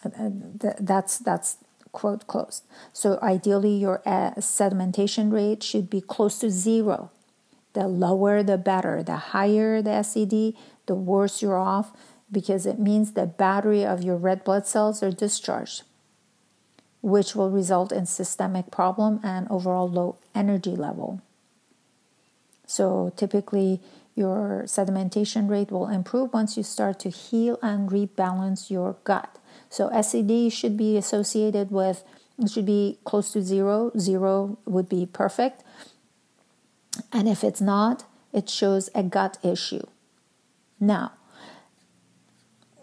uh, 0.05 0.31
that's 0.79 1.19
that's 1.19 1.57
quote 1.91 2.29
closed. 2.29 2.63
So 2.93 3.19
ideally, 3.23 3.75
your 3.75 4.03
uh, 4.07 4.35
sedimentation 4.39 5.33
rate 5.33 5.65
should 5.65 5.91
be 5.91 6.01
close 6.01 6.39
to 6.39 6.49
zero. 6.49 7.11
The 7.73 7.89
lower, 7.89 8.45
the 8.45 8.57
better. 8.57 9.03
The 9.03 9.17
higher 9.35 9.83
the 9.83 10.01
SED, 10.05 10.55
the 10.87 10.95
worse 10.95 11.43
you're 11.43 11.59
off 11.59 11.93
because 12.31 12.67
it 12.67 12.79
means 12.79 13.13
the 13.13 13.27
battery 13.27 13.85
of 13.85 14.03
your 14.03 14.17
red 14.17 14.45
blood 14.45 14.67
cells 14.67 15.03
are 15.03 15.13
discharged, 15.13 15.83
which 17.01 17.35
will 17.35 17.51
result 17.51 17.93
in 17.93 18.07
systemic 18.07 18.71
problem 18.71 19.21
and 19.23 19.47
overall 19.51 19.89
low 19.89 20.17
energy 20.35 20.75
level. 20.77 21.21
So 22.67 23.13
typically, 23.17 23.81
your 24.15 24.65
sedimentation 24.67 25.51
rate 25.51 25.71
will 25.71 25.89
improve 25.89 26.33
once 26.33 26.57
you 26.57 26.63
start 26.63 26.99
to 27.01 27.11
heal 27.11 27.59
and 27.63 27.91
rebalance 27.91 28.71
your 28.71 28.97
gut. 29.05 29.39
So 29.69 29.91
SED 29.91 30.53
should 30.53 30.77
be 30.77 30.97
associated 30.97 31.71
with, 31.71 32.05
it 32.39 32.51
should 32.51 32.67
be 32.67 32.99
close 33.05 33.33
to 33.33 33.43
zero. 33.43 33.93
Zero 33.99 34.59
would 34.65 34.89
be 34.89 35.07
perfect. 35.07 35.63
And 37.13 37.29
if 37.29 37.43
it's 37.43 37.61
not, 37.61 38.05
it 38.33 38.49
shows 38.49 38.89
a 38.95 39.03
gut 39.03 39.39
issue. 39.43 39.87
Now, 40.81 41.13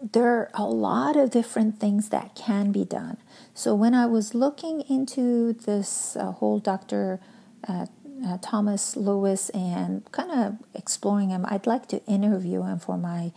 there 0.00 0.26
are 0.26 0.50
a 0.54 0.64
lot 0.64 1.16
of 1.16 1.30
different 1.30 1.78
things 1.78 2.08
that 2.08 2.34
can 2.34 2.72
be 2.72 2.84
done. 2.84 3.18
So 3.54 3.74
when 3.74 3.94
I 3.94 4.06
was 4.06 4.34
looking 4.34 4.80
into 4.88 5.52
this 5.52 6.16
uh, 6.16 6.32
whole 6.32 6.58
Dr. 6.58 7.20
Uh, 7.68 7.86
uh, 8.26 8.38
Thomas 8.42 8.96
Lewis 8.96 9.50
and 9.50 10.10
kind 10.10 10.30
of 10.30 10.56
exploring 10.74 11.30
him, 11.30 11.44
I'd 11.48 11.66
like 11.66 11.86
to 11.88 12.04
interview 12.06 12.62
him 12.62 12.78
for 12.78 12.96
my 12.96 13.32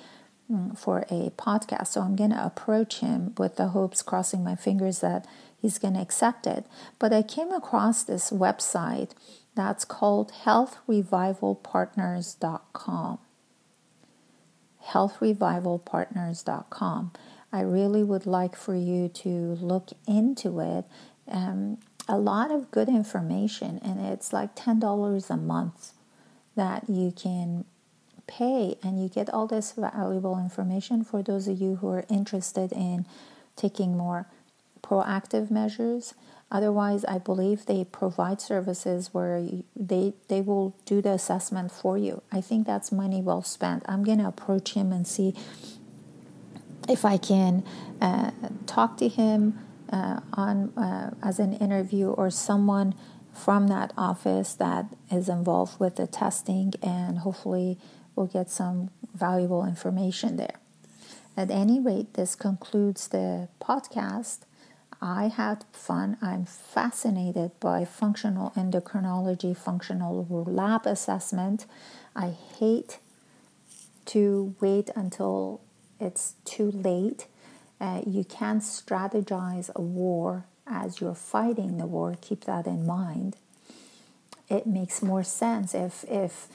Mm, 0.52 0.78
for 0.78 1.06
a 1.10 1.32
podcast. 1.32 1.88
So 1.88 2.02
I'm 2.02 2.16
going 2.16 2.30
to 2.30 2.46
approach 2.46 3.00
him 3.00 3.34
with 3.36 3.56
the 3.56 3.70
hopes, 3.70 4.04
crossing 4.04 4.44
my 4.44 4.56
fingers 4.56 5.00
that 5.00 5.26
he's 5.60 5.80
going 5.80 5.96
to 5.96 6.02
accept 6.02 6.46
it. 6.46 6.68
But 7.00 7.12
I 7.12 7.24
came 7.24 7.52
across 7.52 8.04
this 8.04 8.30
website 8.30 9.14
that's 9.56 9.86
called 9.86 10.32
healthrevivalpartners.com. 10.44 13.20
Healthrevivalpartners.com. 14.88 17.12
I 17.52 17.62
really 17.62 18.04
would 18.04 18.26
like 18.26 18.56
for 18.56 18.76
you 18.76 19.08
to 19.10 19.30
look 19.30 19.90
into 20.08 20.60
it. 20.60 20.86
Um, 21.28 21.78
a 22.08 22.18
lot 22.18 22.52
of 22.52 22.70
good 22.70 22.90
information, 22.90 23.80
and 23.84 24.00
it's 24.00 24.32
like 24.32 24.56
$10 24.56 25.30
a 25.30 25.38
month 25.38 25.94
that 26.56 26.90
you 26.90 27.12
can 27.12 27.66
pay 28.28 28.78
and 28.84 29.02
you 29.02 29.10
get 29.10 29.30
all 29.30 29.48
this 29.48 29.74
valuable 29.74 30.40
information 30.40 31.04
for 31.04 31.22
those 31.22 31.48
of 31.48 31.62
you 31.62 31.76
who 31.78 31.90
are 31.90 32.06
interested 32.10 32.72
in 32.72 33.06
taking 33.56 33.96
more 33.96 34.28
proactive 34.82 35.52
measures 35.52 36.14
otherwise 36.52 37.04
i 37.06 37.18
believe 37.18 37.66
they 37.66 37.84
provide 37.84 38.40
services 38.40 39.14
where 39.14 39.46
they 39.76 40.14
they 40.28 40.42
will 40.42 40.76
do 40.86 41.02
the 41.02 41.10
assessment 41.10 41.72
for 41.72 41.98
you 41.98 42.22
i 42.32 42.40
think 42.40 42.66
that's 42.66 42.92
money 42.92 43.22
well 43.22 43.42
spent 43.42 43.84
i'm 43.88 44.04
to 44.04 44.28
approach 44.28 44.74
him 44.74 44.92
and 44.92 45.08
see 45.08 45.34
if 46.88 47.04
i 47.04 47.18
can 47.18 47.64
uh, 48.02 48.32
talk 48.66 48.98
to 48.98 49.08
him 49.08 49.60
uh, 49.92 50.20
on 50.34 50.76
uh, 50.78 51.12
as 51.24 51.40
an 51.40 51.54
interview 51.54 52.10
or 52.10 52.30
someone 52.30 52.94
from 53.34 53.68
that 53.68 53.94
office 53.98 54.54
that 54.56 54.86
is 55.12 55.30
involved 55.30 55.80
with 55.80 55.98
the 55.98 56.08
testing 56.08 56.74
and 56.82 57.20
hopefully 57.20 57.78
we'll 58.16 58.28
get 58.28 58.50
some 58.50 58.90
valuable 59.14 59.66
information 59.66 60.38
there. 60.38 60.60
At 61.38 61.52
any 61.52 61.80
rate, 61.80 62.14
this 62.14 62.34
concludes 62.36 63.10
the 63.10 63.50
podcast. 63.62 64.40
I 65.06 65.28
had 65.28 65.66
fun. 65.72 66.18
I'm 66.20 66.46
fascinated 66.46 67.52
by 67.60 67.86
functional 67.86 68.52
endocrinology, 68.58 69.56
functional 69.56 70.26
lab 70.48 70.88
assessment. 70.88 71.68
I 72.16 72.30
hate 72.30 72.98
to 74.08 74.56
wait 74.60 74.90
until 74.96 75.62
it's 76.00 76.34
too 76.44 76.72
late. 76.72 77.28
Uh, 77.80 78.02
you 78.08 78.24
can't 78.24 78.64
strategize 78.64 79.70
a 79.76 79.82
war 79.82 80.46
as 80.66 81.00
you're 81.00 81.14
fighting 81.14 81.78
the 81.78 81.86
war. 81.86 82.16
Keep 82.20 82.46
that 82.46 82.66
in 82.66 82.88
mind. 82.88 83.38
It 84.50 84.66
makes 84.66 85.04
more 85.04 85.24
sense 85.24 85.76
if 85.76 86.04
if 86.10 86.48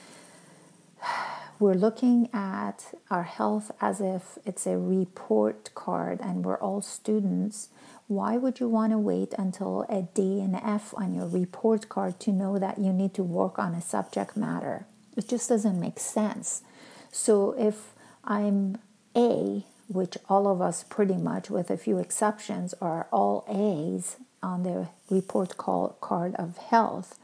we're 1.57 1.73
looking 1.73 2.27
at 2.33 2.93
our 3.09 3.23
health 3.23 3.71
as 3.79 4.01
if 4.01 4.37
it's 4.45 4.65
a 4.65 4.77
report 4.77 5.69
card 5.73 6.19
and 6.19 6.43
we're 6.43 6.57
all 6.57 6.81
students, 6.81 7.69
why 8.11 8.35
would 8.35 8.59
you 8.59 8.67
want 8.67 8.91
to 8.91 8.97
wait 8.97 9.33
until 9.37 9.85
a 9.87 10.01
D 10.13 10.41
and 10.41 10.53
F 10.55 10.93
on 10.97 11.15
your 11.15 11.27
report 11.27 11.87
card 11.87 12.19
to 12.19 12.31
know 12.33 12.59
that 12.59 12.77
you 12.77 12.91
need 12.91 13.13
to 13.13 13.23
work 13.23 13.57
on 13.57 13.73
a 13.73 13.81
subject 13.81 14.35
matter? 14.35 14.85
It 15.15 15.29
just 15.29 15.47
doesn't 15.47 15.79
make 15.79 15.97
sense. 15.97 16.61
So 17.09 17.55
if 17.57 17.93
I'm 18.25 18.79
A, 19.15 19.63
which 19.87 20.17
all 20.27 20.51
of 20.51 20.61
us 20.61 20.83
pretty 20.83 21.15
much, 21.15 21.49
with 21.49 21.69
a 21.69 21.77
few 21.77 21.99
exceptions, 21.99 22.73
are 22.81 23.07
all 23.13 23.45
A's 23.47 24.17
on 24.43 24.63
the 24.63 24.89
report 25.09 25.55
card 25.55 26.35
of 26.35 26.57
health, 26.57 27.17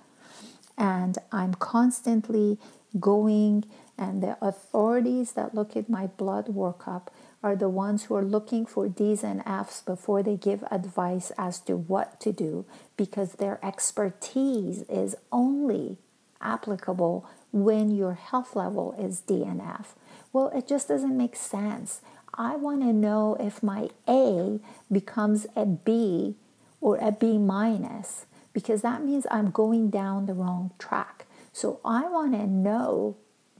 and 0.77 1.17
I'm 1.33 1.53
constantly 1.55 2.59
going 2.97 3.65
And 3.97 4.21
the 4.21 4.37
authorities 4.41 5.31
that 5.33 5.55
look 5.55 5.75
at 5.75 5.89
my 5.89 6.07
blood 6.07 6.47
workup 6.47 7.07
are 7.47 7.55
the 7.55 7.69
ones 7.69 8.03
who 8.03 8.15
are 8.15 8.25
looking 8.25 8.65
for 8.65 8.89
D's 8.89 9.23
and 9.23 9.41
F's 9.45 9.81
before 9.81 10.21
they 10.21 10.35
give 10.35 10.65
advice 10.69 11.31
as 11.37 11.61
to 11.61 11.77
what 11.77 12.19
to 12.19 12.33
do 12.33 12.65
because 12.97 13.33
their 13.33 13.57
expertise 13.63 14.81
is 14.89 15.15
only 15.31 15.97
applicable 16.41 17.25
when 17.53 17.89
your 17.89 18.15
health 18.15 18.53
level 18.53 18.93
is 18.99 19.21
D 19.21 19.43
and 19.43 19.61
F. 19.61 19.95
Well, 20.33 20.49
it 20.53 20.67
just 20.67 20.89
doesn't 20.89 21.15
make 21.15 21.37
sense. 21.37 22.01
I 22.33 22.57
want 22.57 22.81
to 22.81 22.91
know 22.91 23.37
if 23.39 23.63
my 23.63 23.91
A 24.09 24.59
becomes 24.91 25.47
a 25.55 25.65
B 25.65 26.35
or 26.81 26.97
a 26.97 27.13
B 27.13 27.37
minus 27.37 28.25
because 28.51 28.81
that 28.81 29.05
means 29.05 29.25
I'm 29.31 29.51
going 29.51 29.89
down 29.89 30.25
the 30.25 30.33
wrong 30.33 30.71
track. 30.77 31.25
So 31.53 31.79
I 31.85 32.09
want 32.09 32.33
to 32.33 32.45
know 32.45 33.15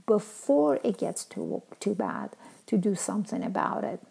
before 0.05 0.81
it 0.83 0.97
gets 0.97 1.23
too 1.23 1.63
too 1.79 1.95
bad 1.95 2.31
to 2.67 2.77
do 2.77 2.95
something 2.95 3.43
about 3.43 3.83
it. 3.83 4.01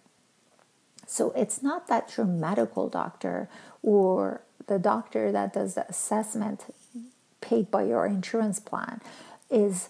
So 1.07 1.31
it's 1.37 1.63
not 1.63 1.87
that 1.87 2.17
your 2.17 2.27
medical 2.27 2.89
doctor 2.89 3.49
or 3.83 4.43
the 4.67 4.79
doctor 4.79 5.31
that 5.31 5.53
does 5.53 5.75
the 5.75 5.89
assessment 5.89 6.75
paid 7.41 7.71
by 7.71 7.85
your 7.85 8.07
insurance 8.07 8.59
plan 8.59 9.01
is 9.51 9.89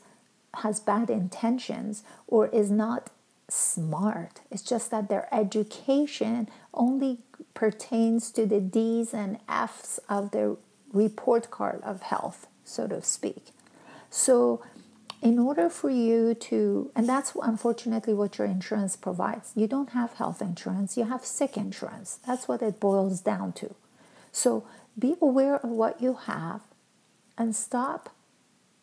has 0.54 0.80
bad 0.80 1.10
intentions 1.10 2.02
or 2.26 2.48
is 2.48 2.70
not 2.70 3.10
smart. 3.48 4.40
It's 4.50 4.62
just 4.62 4.90
that 4.90 5.08
their 5.08 5.28
education 5.32 6.48
only 6.74 7.18
pertains 7.54 8.30
to 8.32 8.46
the 8.46 8.60
D's 8.60 9.14
and 9.14 9.38
F's 9.48 10.00
of 10.08 10.30
the 10.30 10.56
report 10.92 11.50
card 11.50 11.80
of 11.82 12.02
health, 12.02 12.46
so 12.64 12.86
to 12.86 13.02
speak. 13.02 13.48
So, 14.10 14.62
in 15.22 15.38
order 15.38 15.68
for 15.68 15.90
you 15.90 16.34
to, 16.34 16.90
and 16.94 17.08
that's 17.08 17.32
unfortunately 17.42 18.14
what 18.14 18.38
your 18.38 18.46
insurance 18.46 18.96
provides, 18.96 19.52
you 19.54 19.66
don't 19.66 19.90
have 19.90 20.14
health 20.14 20.42
insurance, 20.42 20.96
you 20.96 21.04
have 21.04 21.24
sick 21.24 21.56
insurance. 21.56 22.18
That's 22.26 22.46
what 22.48 22.62
it 22.62 22.80
boils 22.80 23.20
down 23.20 23.52
to. 23.54 23.74
So, 24.32 24.66
be 24.98 25.16
aware 25.20 25.56
of 25.56 25.70
what 25.70 26.00
you 26.00 26.14
have 26.14 26.62
and 27.36 27.54
stop 27.54 28.10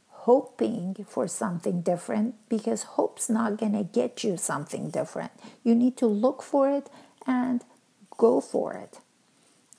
hoping 0.09 1.05
for 1.07 1.27
something 1.27 1.81
different 1.81 2.35
because 2.49 2.83
hope's 2.83 3.29
not 3.29 3.57
going 3.57 3.73
to 3.73 3.83
get 3.83 4.23
you 4.23 4.37
something 4.37 4.89
different. 4.89 5.31
You 5.63 5.75
need 5.75 5.97
to 5.97 6.07
look 6.07 6.41
for 6.41 6.69
it 6.69 6.89
and 7.27 7.63
go 8.17 8.41
for 8.41 8.73
it. 8.73 8.99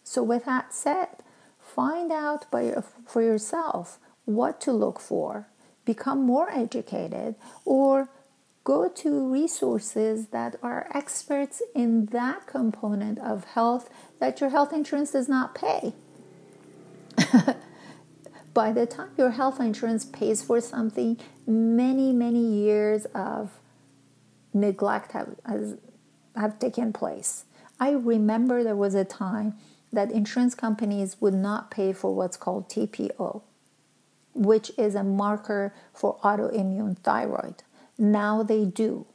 So, 0.03 0.23
with 0.23 0.45
that 0.45 0.75
said, 0.75 1.09
find 1.59 2.13
out 2.13 2.51
by, 2.51 2.75
for 3.07 3.23
yourself 3.23 3.99
what 4.27 4.61
to 4.63 4.73
look 4.73 5.01
for, 5.01 5.49
become 5.85 6.25
more 6.25 6.51
educated, 6.51 7.35
or 7.65 8.09
go 8.65 8.89
to 8.89 9.31
resources 9.31 10.29
that 10.29 10.57
are 10.63 10.89
experts 10.95 11.63
in 11.75 12.07
that 12.07 12.47
component 12.47 13.19
of 13.19 13.45
health 13.45 13.91
that 14.21 14.41
your 14.41 14.51
health 14.51 14.73
insurance 14.73 15.13
does 15.13 15.29
not 15.29 15.55
pay. 15.55 15.93
by 18.55 18.73
the 18.73 18.87
time 18.87 19.11
your 19.19 19.31
health 19.31 19.61
insurance 19.61 20.05
pays 20.05 20.43
for 20.43 20.61
something, 20.61 21.19
many, 21.47 22.13
many 22.13 22.41
years 22.41 23.05
of 23.15 23.51
neglect 24.55 25.13
have, 25.13 25.35
has, 25.45 25.77
have 26.37 26.59
taken 26.59 26.93
place. 26.93 27.45
I 27.79 27.91
remember 27.91 28.63
there 28.63 28.77
was 28.77 28.95
a 28.95 29.05
time 29.05 29.57
that 29.93 30.11
insurance 30.13 30.55
companies 30.55 31.21
would 31.21 31.35
not 31.35 31.71
pay 31.71 31.93
for 31.93 32.15
what's 32.15 32.37
called 32.37 32.69
TPO, 32.69 33.43
which 34.35 34.73
is 34.77 34.95
a 34.95 35.05
marker 35.05 35.75
for 35.93 36.19
autoimmune 36.19 36.99
thyroid. 36.99 37.63
Now 37.97 38.43
they 38.43 38.65
do, 38.65 39.07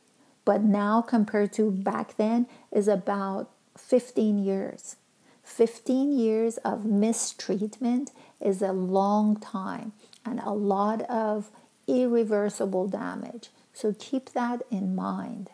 but 0.45 0.61
now 0.63 1.01
compared 1.01 1.53
to 1.53 1.71
back 1.71 2.17
then 2.17 2.47
is 2.71 2.87
about 2.87 3.49
15 3.77 4.39
years. 4.39 4.95
15 5.43 6.17
years 6.17 6.57
of 6.57 6.85
mistreatment 6.85 8.11
is 8.39 8.61
a 8.61 8.71
long 8.71 9.35
time 9.35 9.93
and 10.25 10.39
a 10.39 10.51
lot 10.51 11.01
of 11.03 11.49
irreversible 11.87 12.87
damage. 12.87 13.49
So 13.73 13.95
keep 13.97 14.31
that 14.33 14.61
in 14.69 14.95
mind. 14.95 15.49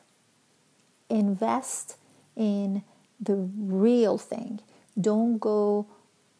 Invest 1.09 1.97
in 2.35 2.83
the 3.19 3.35
real 3.35 4.17
thing. 4.17 4.59
Don't 4.99 5.39
go 5.39 5.87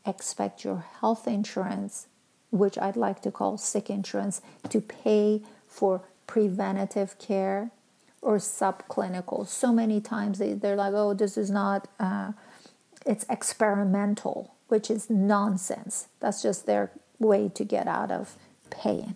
expect 0.05 0.63
your 0.63 0.86
health 0.99 1.28
insurance, 1.28 2.07
which 2.52 2.78
I'd 2.78 2.96
like 2.96 3.22
to 3.24 3.32
call 3.32 3.58
sick 3.58 3.89
insurance, 3.89 4.41
to 4.70 4.82
pay 4.82 5.41
for 5.68 6.02
preventative 6.28 7.18
care 7.20 7.72
or 8.22 8.38
subclinical. 8.38 9.48
So 9.48 9.72
many 9.72 10.02
times 10.02 10.39
they, 10.39 10.54
they're 10.54 10.76
like, 10.76 10.93
oh, 10.93 11.14
this 11.14 11.38
is 11.38 11.52
not, 11.52 11.88
uh, 12.00 12.32
it's 13.06 13.26
experimental 13.30 14.56
which 14.68 14.89
is 14.89 15.10
nonsense. 15.10 16.08
That's 16.20 16.41
just 16.41 16.66
their 16.66 16.91
way 17.20 17.50
to 17.50 17.64
get 17.64 17.88
out 17.88 18.12
of 18.12 18.36
paying. 18.70 19.16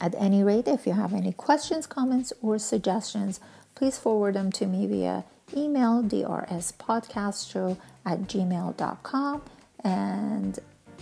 At 0.00 0.14
any 0.16 0.42
rate, 0.42 0.68
if 0.68 0.86
you 0.86 0.92
have 0.92 1.14
any 1.14 1.32
questions, 1.32 1.86
comments, 1.86 2.32
or 2.42 2.58
suggestions, 2.58 3.40
please 3.74 3.98
forward 3.98 4.34
them 4.34 4.52
to 4.52 4.66
me 4.66 4.86
via 4.86 5.24
email 5.56 6.02
drspodcastshow 6.02 7.78
at 8.04 8.20
gmail.com. 8.22 9.42
And 9.82 10.58